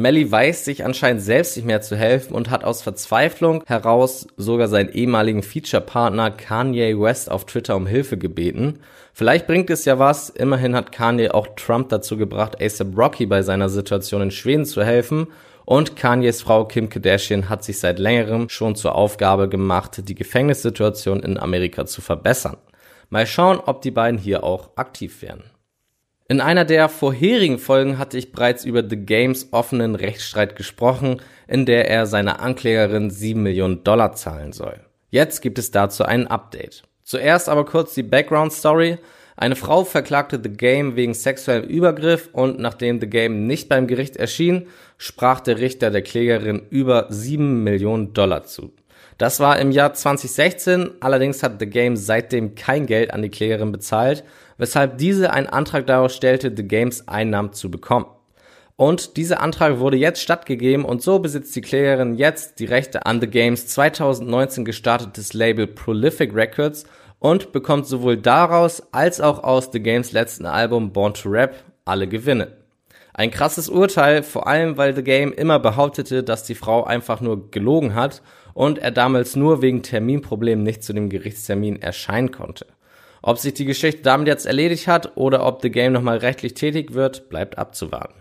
Melly 0.01 0.31
weiß 0.31 0.65
sich 0.65 0.85
anscheinend 0.85 1.23
selbst 1.23 1.57
nicht 1.57 1.67
mehr 1.67 1.81
zu 1.81 1.97
helfen 1.97 2.35
und 2.35 2.51
hat 2.51 2.65
aus 2.65 2.83
Verzweiflung 2.83 3.63
heraus 3.67 4.27
sogar 4.37 4.69
seinen 4.69 4.91
ehemaligen 4.91 5.43
Feature-Partner 5.43 6.31
Kanye 6.31 6.99
West 6.99 7.31
auf 7.31 7.47
Twitter 7.47 7.77
um 7.77 7.87
Hilfe 7.87 8.19
gebeten. 8.19 8.81
Vielleicht 9.13 9.47
bringt 9.47 9.71
es 9.71 9.85
ja 9.85 9.99
was, 9.99 10.29
immerhin 10.31 10.75
hat 10.75 10.93
Kanye 10.93 11.31
auch 11.31 11.49
Trump 11.57 11.89
dazu 11.89 12.17
gebracht, 12.17 12.61
ASAP 12.61 12.97
Rocky 12.97 13.27
bei 13.27 13.43
seiner 13.43 13.69
Situation 13.69 14.23
in 14.23 14.31
Schweden 14.31 14.65
zu 14.65 14.85
helfen 14.85 15.29
und 15.65 15.97
Kanyes 15.97 16.43
Frau 16.43 16.67
Kim 16.67 16.89
Kardashian 16.89 17.49
hat 17.49 17.65
sich 17.65 17.79
seit 17.79 17.99
längerem 17.99 18.49
schon 18.49 18.77
zur 18.77 18.95
Aufgabe 18.95 19.49
gemacht, 19.49 20.09
die 20.09 20.15
Gefängnissituation 20.15 21.21
in 21.21 21.39
Amerika 21.39 21.87
zu 21.87 22.03
verbessern. 22.03 22.57
Mal 23.09 23.27
schauen, 23.27 23.61
ob 23.65 23.81
die 23.83 23.91
beiden 23.91 24.19
hier 24.19 24.45
auch 24.45 24.71
aktiv 24.77 25.23
werden. 25.23 25.45
In 26.27 26.41
einer 26.41 26.65
der 26.65 26.89
vorherigen 26.89 27.59
Folgen 27.59 27.99
hatte 27.99 28.17
ich 28.17 28.33
bereits 28.33 28.65
über 28.65 28.83
The 28.89 28.97
Games 28.97 29.49
offenen 29.51 29.95
Rechtsstreit 29.95 30.57
gesprochen, 30.57 31.21
in 31.47 31.67
der 31.67 31.91
er 31.91 32.07
seiner 32.07 32.41
Anklägerin 32.41 33.11
7 33.11 33.43
Millionen 33.43 33.85
Dollar 33.85 34.15
zahlen 34.15 34.53
soll. 34.53 34.81
Jetzt 35.11 35.43
gibt 35.43 35.59
es 35.59 35.71
dazu 35.71 36.03
ein 36.05 36.27
Update. 36.27 36.85
Zuerst 37.03 37.51
aber 37.51 37.67
kurz 37.67 37.93
die 37.93 38.03
Background 38.03 38.55
Story. 38.55 38.97
Eine 39.37 39.55
Frau 39.55 39.85
verklagte 39.85 40.41
The 40.43 40.49
Game 40.49 40.97
wegen 40.97 41.13
sexuellem 41.13 41.69
Übergriff 41.69 42.31
und 42.33 42.59
nachdem 42.59 43.01
The 43.01 43.07
Game 43.07 43.47
nicht 43.47 43.69
beim 43.69 43.87
Gericht 43.87 44.17
erschien, 44.17 44.69
sprach 44.97 45.41
der 45.41 45.59
Richter 45.59 45.91
der 45.91 46.03
Klägerin 46.03 46.63
über 46.71 47.07
7 47.11 47.63
Millionen 47.63 48.15
Dollar 48.15 48.45
zu. 48.45 48.73
Das 49.19 49.39
war 49.39 49.59
im 49.59 49.71
Jahr 49.71 49.95
2016, 49.95 50.91
allerdings 51.01 51.43
hat 51.43 51.61
The 51.61 51.67
Game 51.67 51.97
seitdem 51.97 52.55
kein 52.55 52.87
Geld 52.87 53.13
an 53.13 53.23
die 53.23 53.31
Klägerin 53.31 53.71
bezahlt, 53.71 54.25
weshalb 54.59 54.99
diese 54.99 55.33
einen 55.33 55.47
Antrag 55.47 55.87
darauf 55.87 56.11
stellte, 56.11 56.53
The 56.55 56.67
Games 56.67 57.07
Einnahmen 57.07 57.53
zu 57.53 57.71
bekommen. 57.71 58.07
Und 58.77 59.17
dieser 59.17 59.41
Antrag 59.41 59.79
wurde 59.79 59.97
jetzt 59.97 60.21
stattgegeben 60.21 60.85
und 60.85 61.01
so 61.01 61.21
besitzt 61.21 61.55
die 61.55 61.61
Klägerin 61.61 62.15
jetzt 62.15 62.59
die 62.59 62.65
Rechte 62.65 63.07
an 63.07 63.21
The 63.21 63.29
Games 63.29 63.69
2019 63.69 64.65
gestartetes 64.65 65.33
Label 65.33 65.69
Prolific 65.69 66.35
Records 66.35 66.85
und 67.21 67.53
bekommt 67.53 67.87
sowohl 67.87 68.17
daraus 68.17 68.83
als 68.93 69.21
auch 69.21 69.45
aus 69.45 69.71
The 69.73 69.81
Games 69.81 70.11
letzten 70.11 70.45
Album 70.45 70.93
Born 70.93 71.15
to 71.15 71.29
Rap 71.29 71.55
alle 71.85 72.09
Gewinne. 72.09 72.64
Ein 73.17 73.31
krasses 73.31 73.69
Urteil, 73.69 74.25
vor 74.25 74.49
allem 74.49 74.77
weil 74.77 74.95
The 74.95 75.05
Game 75.05 75.33
immer 75.33 75.61
behauptete, 75.61 76.25
dass 76.25 76.43
die 76.43 76.57
Frau 76.57 76.83
einfach 76.83 77.21
nur 77.21 77.53
gelogen 77.53 77.95
hat 77.95 78.23
und 78.55 78.79
er 78.79 78.91
damals 78.91 79.37
nur 79.37 79.63
wegen 79.63 79.85
Terminproblemen 79.85 80.65
nicht 80.65 80.83
zu 80.83 80.93
dem 80.93 81.09
Gerichtstermin 81.09 81.81
erscheinen 81.81 82.33
konnte. 82.33 82.67
Ob 83.23 83.39
sich 83.39 83.55
die 83.55 83.67
Geschichte 83.67 84.03
damit 84.03 84.27
jetzt 84.27 84.47
erledigt 84.47 84.89
hat 84.89 85.17
oder 85.17 85.47
ob 85.47 85.63
The 85.63 85.71
Game 85.71 85.93
nochmal 85.93 86.19
rechtlich 86.19 86.55
tätig 86.55 86.93
wird, 86.93 87.29
bleibt 87.29 87.57
abzuwarten. 87.57 88.15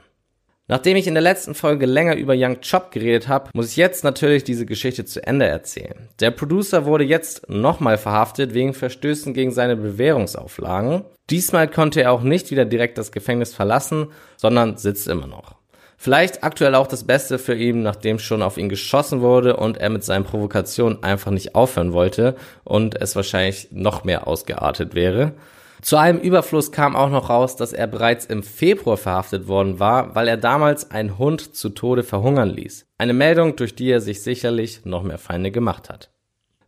Nachdem 0.67 0.95
ich 0.95 1.07
in 1.07 1.15
der 1.15 1.23
letzten 1.23 1.55
Folge 1.55 1.87
länger 1.87 2.15
über 2.15 2.35
Young 2.37 2.59
Chop 2.61 2.91
geredet 2.91 3.27
habe, 3.27 3.49
muss 3.53 3.71
ich 3.71 3.75
jetzt 3.75 4.03
natürlich 4.03 4.43
diese 4.45 4.65
Geschichte 4.65 5.05
zu 5.05 5.25
Ende 5.25 5.45
erzählen. 5.45 6.07
Der 6.19 6.31
Producer 6.31 6.85
wurde 6.85 7.03
jetzt 7.03 7.49
nochmal 7.49 7.97
verhaftet 7.97 8.53
wegen 8.53 8.73
Verstößen 8.73 9.33
gegen 9.33 9.51
seine 9.51 9.75
Bewährungsauflagen. 9.75 11.03
Diesmal 11.29 11.69
konnte 11.69 12.01
er 12.01 12.11
auch 12.11 12.21
nicht 12.21 12.51
wieder 12.51 12.65
direkt 12.65 12.97
das 12.97 13.11
Gefängnis 13.11 13.53
verlassen, 13.53 14.07
sondern 14.37 14.77
sitzt 14.77 15.07
immer 15.07 15.27
noch. 15.27 15.55
Vielleicht 15.97 16.43
aktuell 16.43 16.75
auch 16.75 16.87
das 16.87 17.05
Beste 17.05 17.39
für 17.39 17.55
ihn, 17.55 17.81
nachdem 17.81 18.19
schon 18.19 18.41
auf 18.41 18.57
ihn 18.57 18.67
geschossen 18.67 19.21
wurde 19.21 19.55
und 19.55 19.77
er 19.77 19.89
mit 19.89 20.03
seinen 20.03 20.25
Provokationen 20.25 21.01
einfach 21.01 21.31
nicht 21.31 21.55
aufhören 21.55 21.93
wollte 21.93 22.35
und 22.65 22.99
es 22.99 23.15
wahrscheinlich 23.15 23.69
noch 23.71 24.03
mehr 24.03 24.27
ausgeartet 24.27 24.95
wäre. 24.95 25.33
Zu 25.81 25.97
allem 25.97 26.19
Überfluss 26.19 26.71
kam 26.71 26.95
auch 26.95 27.09
noch 27.09 27.29
raus, 27.29 27.55
dass 27.55 27.73
er 27.73 27.87
bereits 27.87 28.25
im 28.25 28.41
Februar 28.41 28.97
verhaftet 28.97 29.47
worden 29.47 29.79
war, 29.79 30.15
weil 30.15 30.29
er 30.29 30.37
damals 30.37 30.91
einen 30.91 31.17
Hund 31.17 31.55
zu 31.55 31.69
Tode 31.69 32.03
verhungern 32.03 32.49
ließ. 32.49 32.85
Eine 32.97 33.13
Meldung, 33.13 33.55
durch 33.57 33.75
die 33.75 33.89
er 33.89 33.99
sich 33.99 34.23
sicherlich 34.23 34.85
noch 34.85 35.03
mehr 35.03 35.17
Feinde 35.17 35.51
gemacht 35.51 35.89
hat. 35.89 36.12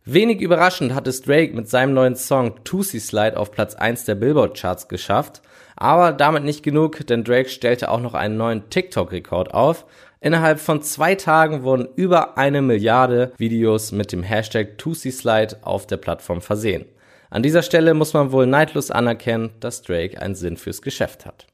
Wenig 0.06 0.40
überraschend 0.40 0.94
hat 0.94 1.06
es 1.06 1.20
Drake 1.20 1.54
mit 1.54 1.68
seinem 1.68 1.92
neuen 1.92 2.16
Song 2.16 2.64
Tootsie 2.64 3.00
Slide 3.00 3.36
auf 3.36 3.50
Platz 3.50 3.74
1 3.74 4.04
der 4.04 4.14
Billboard 4.14 4.56
Charts 4.56 4.88
geschafft 4.88 5.42
aber 5.76 6.12
damit 6.12 6.42
nicht 6.42 6.62
genug, 6.62 7.06
denn 7.06 7.22
Drake 7.22 7.50
stellte 7.50 7.90
auch 7.90 8.00
noch 8.00 8.14
einen 8.14 8.38
neuen 8.38 8.68
TikTok-Rekord 8.70 9.52
auf. 9.52 9.84
Innerhalb 10.20 10.58
von 10.58 10.82
zwei 10.82 11.14
Tagen 11.14 11.62
wurden 11.62 11.88
über 11.94 12.38
eine 12.38 12.62
Milliarde 12.62 13.32
Videos 13.36 13.92
mit 13.92 14.10
dem 14.10 14.22
Hashtag 14.22 14.78
TusiSlide 14.78 15.58
auf 15.60 15.86
der 15.86 15.98
Plattform 15.98 16.40
versehen. 16.40 16.86
An 17.28 17.42
dieser 17.42 17.62
Stelle 17.62 17.92
muss 17.92 18.14
man 18.14 18.32
wohl 18.32 18.46
neidlos 18.46 18.90
anerkennen, 18.90 19.50
dass 19.60 19.82
Drake 19.82 20.20
einen 20.20 20.34
Sinn 20.34 20.56
fürs 20.56 20.80
Geschäft 20.80 21.26
hat. 21.26 21.46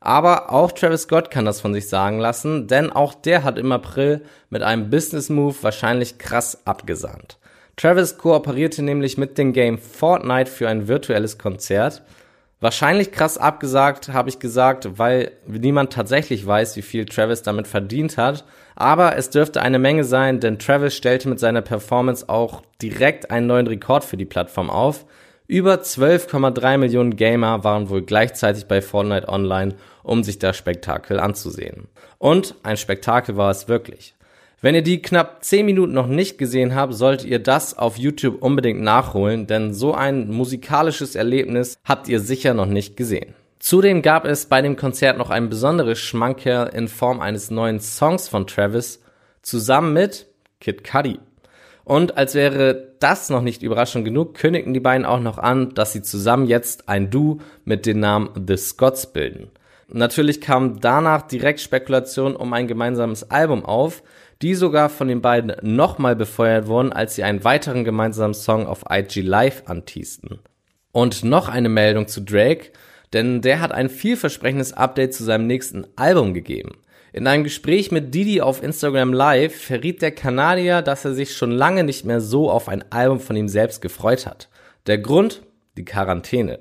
Aber 0.00 0.52
auch 0.52 0.72
Travis 0.72 1.02
Scott 1.02 1.30
kann 1.30 1.46
das 1.46 1.62
von 1.62 1.72
sich 1.72 1.88
sagen 1.88 2.18
lassen, 2.18 2.66
denn 2.66 2.90
auch 2.90 3.14
der 3.14 3.42
hat 3.42 3.58
im 3.58 3.72
April 3.72 4.22
mit 4.50 4.62
einem 4.62 4.90
Business 4.90 5.30
Move 5.30 5.56
wahrscheinlich 5.62 6.18
krass 6.18 6.66
abgesahnt. 6.66 7.38
Travis 7.76 8.18
kooperierte 8.18 8.82
nämlich 8.82 9.18
mit 9.18 9.36
dem 9.38 9.52
Game 9.52 9.78
Fortnite 9.78 10.50
für 10.50 10.68
ein 10.68 10.88
virtuelles 10.88 11.38
Konzert 11.38 12.02
Wahrscheinlich 12.64 13.12
krass 13.12 13.36
abgesagt, 13.36 14.08
habe 14.08 14.30
ich 14.30 14.38
gesagt, 14.38 14.98
weil 14.98 15.32
niemand 15.46 15.92
tatsächlich 15.92 16.46
weiß, 16.46 16.76
wie 16.76 16.82
viel 16.82 17.04
Travis 17.04 17.42
damit 17.42 17.66
verdient 17.68 18.16
hat. 18.16 18.46
Aber 18.74 19.18
es 19.18 19.28
dürfte 19.28 19.60
eine 19.60 19.78
Menge 19.78 20.04
sein, 20.04 20.40
denn 20.40 20.58
Travis 20.58 20.94
stellte 20.94 21.28
mit 21.28 21.38
seiner 21.38 21.60
Performance 21.60 22.26
auch 22.26 22.62
direkt 22.80 23.30
einen 23.30 23.48
neuen 23.48 23.66
Rekord 23.66 24.02
für 24.02 24.16
die 24.16 24.24
Plattform 24.24 24.70
auf. 24.70 25.04
Über 25.46 25.74
12,3 25.74 26.78
Millionen 26.78 27.16
Gamer 27.16 27.64
waren 27.64 27.90
wohl 27.90 28.00
gleichzeitig 28.00 28.64
bei 28.64 28.80
Fortnite 28.80 29.28
Online, 29.28 29.74
um 30.02 30.24
sich 30.24 30.38
das 30.38 30.56
Spektakel 30.56 31.20
anzusehen. 31.20 31.88
Und 32.16 32.54
ein 32.62 32.78
Spektakel 32.78 33.36
war 33.36 33.50
es 33.50 33.68
wirklich. 33.68 34.14
Wenn 34.64 34.74
ihr 34.74 34.80
die 34.80 35.02
knapp 35.02 35.44
10 35.44 35.66
Minuten 35.66 35.92
noch 35.92 36.06
nicht 36.06 36.38
gesehen 36.38 36.74
habt, 36.74 36.94
solltet 36.94 37.28
ihr 37.28 37.38
das 37.38 37.76
auf 37.76 37.98
YouTube 37.98 38.40
unbedingt 38.40 38.80
nachholen, 38.80 39.46
denn 39.46 39.74
so 39.74 39.92
ein 39.92 40.30
musikalisches 40.30 41.16
Erlebnis 41.16 41.76
habt 41.84 42.08
ihr 42.08 42.18
sicher 42.18 42.54
noch 42.54 42.64
nicht 42.64 42.96
gesehen. 42.96 43.34
Zudem 43.58 44.00
gab 44.00 44.24
es 44.24 44.46
bei 44.46 44.62
dem 44.62 44.76
Konzert 44.76 45.18
noch 45.18 45.28
ein 45.28 45.50
besonderes 45.50 45.98
Schmankerl 45.98 46.68
in 46.74 46.88
Form 46.88 47.20
eines 47.20 47.50
neuen 47.50 47.78
Songs 47.78 48.26
von 48.26 48.46
Travis 48.46 49.02
zusammen 49.42 49.92
mit 49.92 50.28
Kid 50.62 50.82
Cudi. 50.82 51.18
Und 51.84 52.16
als 52.16 52.34
wäre 52.34 52.94
das 53.00 53.28
noch 53.28 53.42
nicht 53.42 53.62
überraschend 53.62 54.06
genug, 54.06 54.32
kündigten 54.32 54.72
die 54.72 54.80
beiden 54.80 55.04
auch 55.04 55.20
noch 55.20 55.36
an, 55.36 55.74
dass 55.74 55.92
sie 55.92 56.00
zusammen 56.00 56.46
jetzt 56.46 56.88
ein 56.88 57.10
Du 57.10 57.42
mit 57.66 57.84
dem 57.84 58.00
Namen 58.00 58.30
The 58.48 58.56
Scots 58.56 59.12
bilden. 59.12 59.50
Natürlich 59.88 60.40
kam 60.40 60.80
danach 60.80 61.22
direkt 61.22 61.60
Spekulation 61.60 62.34
um 62.34 62.54
ein 62.54 62.66
gemeinsames 62.66 63.30
Album 63.30 63.64
auf, 63.64 64.02
die 64.44 64.54
sogar 64.54 64.90
von 64.90 65.08
den 65.08 65.22
beiden 65.22 65.54
nochmal 65.62 66.14
befeuert 66.14 66.66
wurden, 66.66 66.92
als 66.92 67.14
sie 67.14 67.24
einen 67.24 67.44
weiteren 67.44 67.82
gemeinsamen 67.82 68.34
Song 68.34 68.66
auf 68.66 68.84
IG 68.90 69.22
Live 69.22 69.62
anteasten. 69.64 70.38
Und 70.92 71.24
noch 71.24 71.48
eine 71.48 71.70
Meldung 71.70 72.08
zu 72.08 72.20
Drake, 72.20 72.70
denn 73.14 73.40
der 73.40 73.60
hat 73.60 73.72
ein 73.72 73.88
vielversprechendes 73.88 74.74
Update 74.74 75.14
zu 75.14 75.24
seinem 75.24 75.46
nächsten 75.46 75.86
Album 75.96 76.34
gegeben. 76.34 76.72
In 77.14 77.26
einem 77.26 77.42
Gespräch 77.42 77.90
mit 77.90 78.14
Didi 78.14 78.42
auf 78.42 78.62
Instagram 78.62 79.14
Live 79.14 79.54
verriet 79.54 80.02
der 80.02 80.10
Kanadier, 80.10 80.82
dass 80.82 81.06
er 81.06 81.14
sich 81.14 81.34
schon 81.34 81.50
lange 81.50 81.82
nicht 81.82 82.04
mehr 82.04 82.20
so 82.20 82.50
auf 82.50 82.68
ein 82.68 82.84
Album 82.92 83.20
von 83.20 83.36
ihm 83.36 83.48
selbst 83.48 83.80
gefreut 83.80 84.26
hat. 84.26 84.50
Der 84.86 84.98
Grund? 84.98 85.40
Die 85.78 85.86
Quarantäne. 85.86 86.58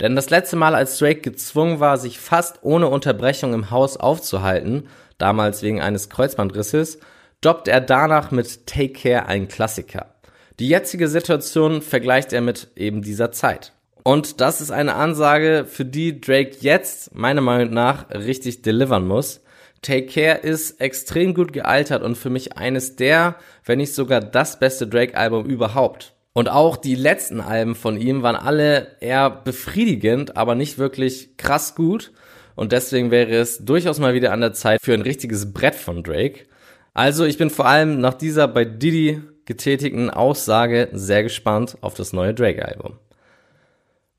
Denn 0.00 0.16
das 0.16 0.30
letzte 0.30 0.56
Mal, 0.56 0.74
als 0.74 0.98
Drake 0.98 1.20
gezwungen 1.20 1.78
war, 1.78 1.96
sich 1.96 2.18
fast 2.18 2.58
ohne 2.62 2.88
Unterbrechung 2.88 3.54
im 3.54 3.70
Haus 3.70 3.98
aufzuhalten, 3.98 4.88
damals 5.16 5.62
wegen 5.62 5.80
eines 5.80 6.08
Kreuzbandrisses, 6.10 6.98
droppt 7.40 7.68
er 7.68 7.80
danach 7.80 8.30
mit 8.30 8.66
Take 8.66 8.92
Care 8.92 9.26
einen 9.26 9.48
Klassiker. 9.48 10.14
Die 10.58 10.68
jetzige 10.68 11.08
Situation 11.08 11.80
vergleicht 11.80 12.32
er 12.32 12.42
mit 12.42 12.68
eben 12.76 13.02
dieser 13.02 13.32
Zeit. 13.32 13.72
Und 14.02 14.40
das 14.40 14.60
ist 14.60 14.70
eine 14.70 14.94
Ansage, 14.94 15.66
für 15.68 15.84
die 15.84 16.20
Drake 16.20 16.56
jetzt 16.60 17.14
meiner 17.14 17.40
Meinung 17.40 17.72
nach 17.72 18.10
richtig 18.10 18.62
delivern 18.62 19.06
muss. 19.06 19.42
Take 19.82 20.06
Care 20.06 20.38
ist 20.38 20.80
extrem 20.80 21.32
gut 21.32 21.52
gealtert 21.52 22.02
und 22.02 22.16
für 22.16 22.28
mich 22.28 22.58
eines 22.58 22.96
der, 22.96 23.36
wenn 23.64 23.78
nicht 23.78 23.94
sogar 23.94 24.20
das 24.20 24.58
beste 24.58 24.86
Drake-Album 24.86 25.46
überhaupt. 25.46 26.14
Und 26.32 26.48
auch 26.48 26.76
die 26.76 26.94
letzten 26.94 27.40
Alben 27.40 27.74
von 27.74 27.98
ihm 27.98 28.22
waren 28.22 28.36
alle 28.36 28.96
eher 29.00 29.30
befriedigend, 29.30 30.36
aber 30.36 30.54
nicht 30.54 30.78
wirklich 30.78 31.36
krass 31.38 31.74
gut. 31.74 32.12
Und 32.54 32.72
deswegen 32.72 33.10
wäre 33.10 33.34
es 33.34 33.64
durchaus 33.64 33.98
mal 33.98 34.12
wieder 34.12 34.32
an 34.32 34.42
der 34.42 34.52
Zeit 34.52 34.80
für 34.82 34.92
ein 34.92 35.00
richtiges 35.00 35.52
Brett 35.52 35.74
von 35.74 36.02
Drake. 36.02 36.46
Also 36.94 37.24
ich 37.24 37.38
bin 37.38 37.50
vor 37.50 37.66
allem 37.66 38.00
nach 38.00 38.14
dieser 38.14 38.48
bei 38.48 38.64
Diddy 38.64 39.22
getätigten 39.44 40.10
Aussage 40.10 40.88
sehr 40.92 41.22
gespannt 41.22 41.76
auf 41.80 41.94
das 41.94 42.12
neue 42.12 42.34
Drake-Album. 42.34 42.98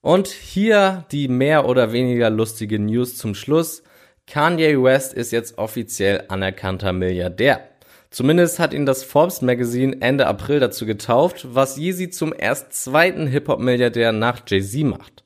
Und 0.01 0.27
hier 0.27 1.05
die 1.11 1.27
mehr 1.27 1.67
oder 1.67 1.91
weniger 1.91 2.29
lustige 2.29 2.79
News 2.79 3.17
zum 3.17 3.35
Schluss. 3.35 3.83
Kanye 4.25 4.81
West 4.81 5.13
ist 5.13 5.31
jetzt 5.31 5.57
offiziell 5.57 6.23
anerkannter 6.27 6.91
Milliardär. 6.91 7.61
Zumindest 8.09 8.59
hat 8.59 8.73
ihn 8.73 8.85
das 8.85 9.03
Forbes 9.03 9.41
Magazine 9.41 10.01
Ende 10.01 10.27
April 10.27 10.59
dazu 10.59 10.85
getauft, 10.85 11.47
was 11.53 11.77
Yeezy 11.77 12.09
zum 12.09 12.33
erst 12.37 12.73
zweiten 12.73 13.27
Hip-Hop-Milliardär 13.27 14.11
nach 14.11 14.41
Jay-Z 14.45 14.83
macht. 14.83 15.23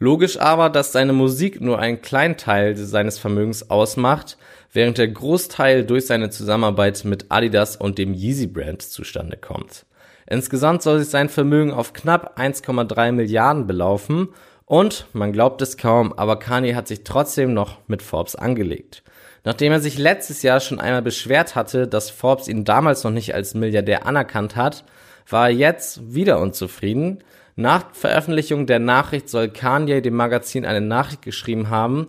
Logisch 0.00 0.40
aber, 0.40 0.68
dass 0.68 0.90
seine 0.90 1.12
Musik 1.12 1.60
nur 1.60 1.78
einen 1.78 2.02
kleinen 2.02 2.36
Teil 2.36 2.76
seines 2.76 3.18
Vermögens 3.18 3.70
ausmacht, 3.70 4.36
während 4.74 4.98
der 4.98 5.08
Großteil 5.08 5.84
durch 5.86 6.06
seine 6.06 6.28
Zusammenarbeit 6.28 7.04
mit 7.04 7.26
Adidas 7.30 7.76
und 7.76 7.96
dem 7.96 8.12
Yeezy 8.12 8.48
Brand 8.48 8.82
zustande 8.82 9.38
kommt. 9.38 9.86
Insgesamt 10.26 10.82
soll 10.82 10.98
sich 10.98 11.08
sein 11.08 11.28
Vermögen 11.28 11.72
auf 11.72 11.92
knapp 11.92 12.38
1,3 12.38 13.12
Milliarden 13.12 13.66
belaufen 13.66 14.28
und, 14.66 15.06
man 15.12 15.32
glaubt 15.32 15.62
es 15.62 15.76
kaum, 15.76 16.12
aber 16.12 16.38
Kanye 16.38 16.74
hat 16.74 16.88
sich 16.88 17.04
trotzdem 17.04 17.54
noch 17.54 17.78
mit 17.86 18.02
Forbes 18.02 18.34
angelegt. 18.34 19.02
Nachdem 19.44 19.72
er 19.72 19.80
sich 19.80 19.98
letztes 19.98 20.42
Jahr 20.42 20.58
schon 20.60 20.80
einmal 20.80 21.02
beschwert 21.02 21.54
hatte, 21.54 21.86
dass 21.86 22.10
Forbes 22.10 22.48
ihn 22.48 22.64
damals 22.64 23.04
noch 23.04 23.10
nicht 23.10 23.34
als 23.34 23.54
Milliardär 23.54 24.06
anerkannt 24.06 24.56
hat, 24.56 24.84
war 25.28 25.48
er 25.48 25.54
jetzt 25.54 26.14
wieder 26.14 26.40
unzufrieden. 26.40 27.22
Nach 27.54 27.94
Veröffentlichung 27.94 28.66
der 28.66 28.78
Nachricht 28.78 29.28
soll 29.28 29.48
Kanye 29.48 30.00
dem 30.00 30.14
Magazin 30.14 30.64
eine 30.64 30.80
Nachricht 30.80 31.22
geschrieben 31.22 31.68
haben, 31.68 32.08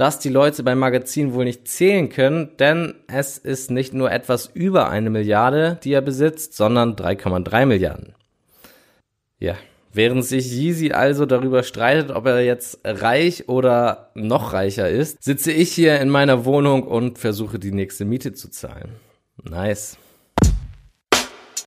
dass 0.00 0.18
die 0.18 0.30
Leute 0.30 0.62
beim 0.62 0.78
Magazin 0.78 1.34
wohl 1.34 1.44
nicht 1.44 1.68
zählen 1.68 2.08
können, 2.08 2.56
denn 2.58 2.94
es 3.06 3.36
ist 3.36 3.70
nicht 3.70 3.92
nur 3.92 4.10
etwas 4.10 4.50
über 4.54 4.88
eine 4.88 5.10
Milliarde, 5.10 5.78
die 5.84 5.92
er 5.92 6.00
besitzt, 6.00 6.56
sondern 6.56 6.96
3,3 6.96 7.66
Milliarden. 7.66 8.14
Ja, 9.38 9.56
während 9.92 10.24
sich 10.24 10.50
Yeezy 10.50 10.92
also 10.92 11.26
darüber 11.26 11.62
streitet, 11.64 12.12
ob 12.12 12.24
er 12.24 12.40
jetzt 12.40 12.80
reich 12.82 13.50
oder 13.50 14.10
noch 14.14 14.54
reicher 14.54 14.88
ist, 14.88 15.22
sitze 15.22 15.52
ich 15.52 15.70
hier 15.70 16.00
in 16.00 16.08
meiner 16.08 16.46
Wohnung 16.46 16.84
und 16.84 17.18
versuche 17.18 17.58
die 17.58 17.72
nächste 17.72 18.06
Miete 18.06 18.32
zu 18.32 18.48
zahlen. 18.48 18.92
Nice. 19.42 19.98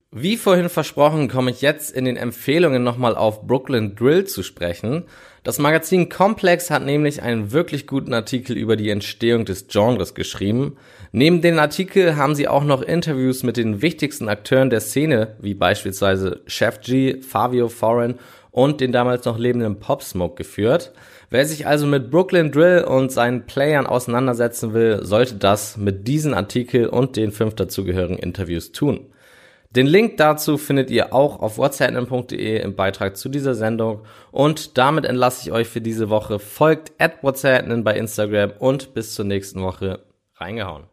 Wie 0.09 0.37
vorhin 0.37 0.69
versprochen, 0.69 1.27
komme 1.27 1.51
ich 1.51 1.61
jetzt 1.61 1.91
in 1.91 2.05
den 2.05 2.17
Empfehlungen 2.17 2.83
nochmal 2.83 3.15
auf 3.15 3.47
Brooklyn 3.47 3.95
Drill 3.95 4.25
zu 4.25 4.41
sprechen. 4.41 5.05
Das 5.43 5.59
Magazin 5.59 6.07
Complex 6.07 6.69
hat 6.69 6.85
nämlich 6.85 7.21
einen 7.21 7.51
wirklich 7.51 7.85
guten 7.85 8.13
Artikel 8.13 8.55
über 8.55 8.77
die 8.77 8.89
Entstehung 8.89 9.43
des 9.43 9.67
Genres 9.67 10.13
geschrieben. 10.13 10.77
Neben 11.11 11.41
den 11.41 11.59
Artikel 11.59 12.15
haben 12.15 12.33
sie 12.33 12.47
auch 12.47 12.63
noch 12.63 12.81
Interviews 12.81 13.43
mit 13.43 13.57
den 13.57 13.81
wichtigsten 13.81 14.29
Akteuren 14.29 14.69
der 14.69 14.79
Szene, 14.79 15.35
wie 15.41 15.53
beispielsweise 15.53 16.39
Chef 16.47 16.79
G, 16.79 17.21
Fabio 17.21 17.67
Foreign 17.67 18.15
und 18.51 18.79
den 18.79 18.93
damals 18.93 19.25
noch 19.25 19.37
lebenden 19.37 19.79
Pop 19.79 20.01
Smoke 20.01 20.35
geführt. 20.35 20.93
Wer 21.29 21.45
sich 21.45 21.67
also 21.67 21.87
mit 21.87 22.09
Brooklyn 22.09 22.51
Drill 22.51 22.85
und 22.85 23.11
seinen 23.11 23.45
Playern 23.45 23.85
auseinandersetzen 23.85 24.73
will, 24.73 25.03
sollte 25.03 25.35
das 25.35 25.75
mit 25.75 26.07
diesen 26.07 26.33
Artikel 26.33 26.87
und 26.87 27.17
den 27.17 27.33
fünf 27.33 27.55
dazugehörigen 27.55 28.17
Interviews 28.17 28.71
tun. 28.71 29.07
Den 29.75 29.87
Link 29.87 30.17
dazu 30.17 30.57
findet 30.57 30.91
ihr 30.91 31.13
auch 31.13 31.39
auf 31.39 31.57
whatsapp.de 31.57 32.61
im 32.61 32.75
Beitrag 32.75 33.17
zu 33.17 33.27
dieser 33.27 33.55
Sendung. 33.55 34.05
Und 34.31 34.77
damit 34.77 35.05
entlasse 35.05 35.47
ich 35.47 35.51
euch 35.51 35.67
für 35.67 35.81
diese 35.81 36.09
Woche. 36.09 36.37
Folgt 36.37 36.91
at 36.99 37.23
whatsapp 37.23 37.65
bei 37.83 37.97
Instagram 37.97 38.53
und 38.59 38.93
bis 38.93 39.15
zur 39.15 39.25
nächsten 39.25 39.61
Woche. 39.61 40.05
Reingehauen. 40.35 40.92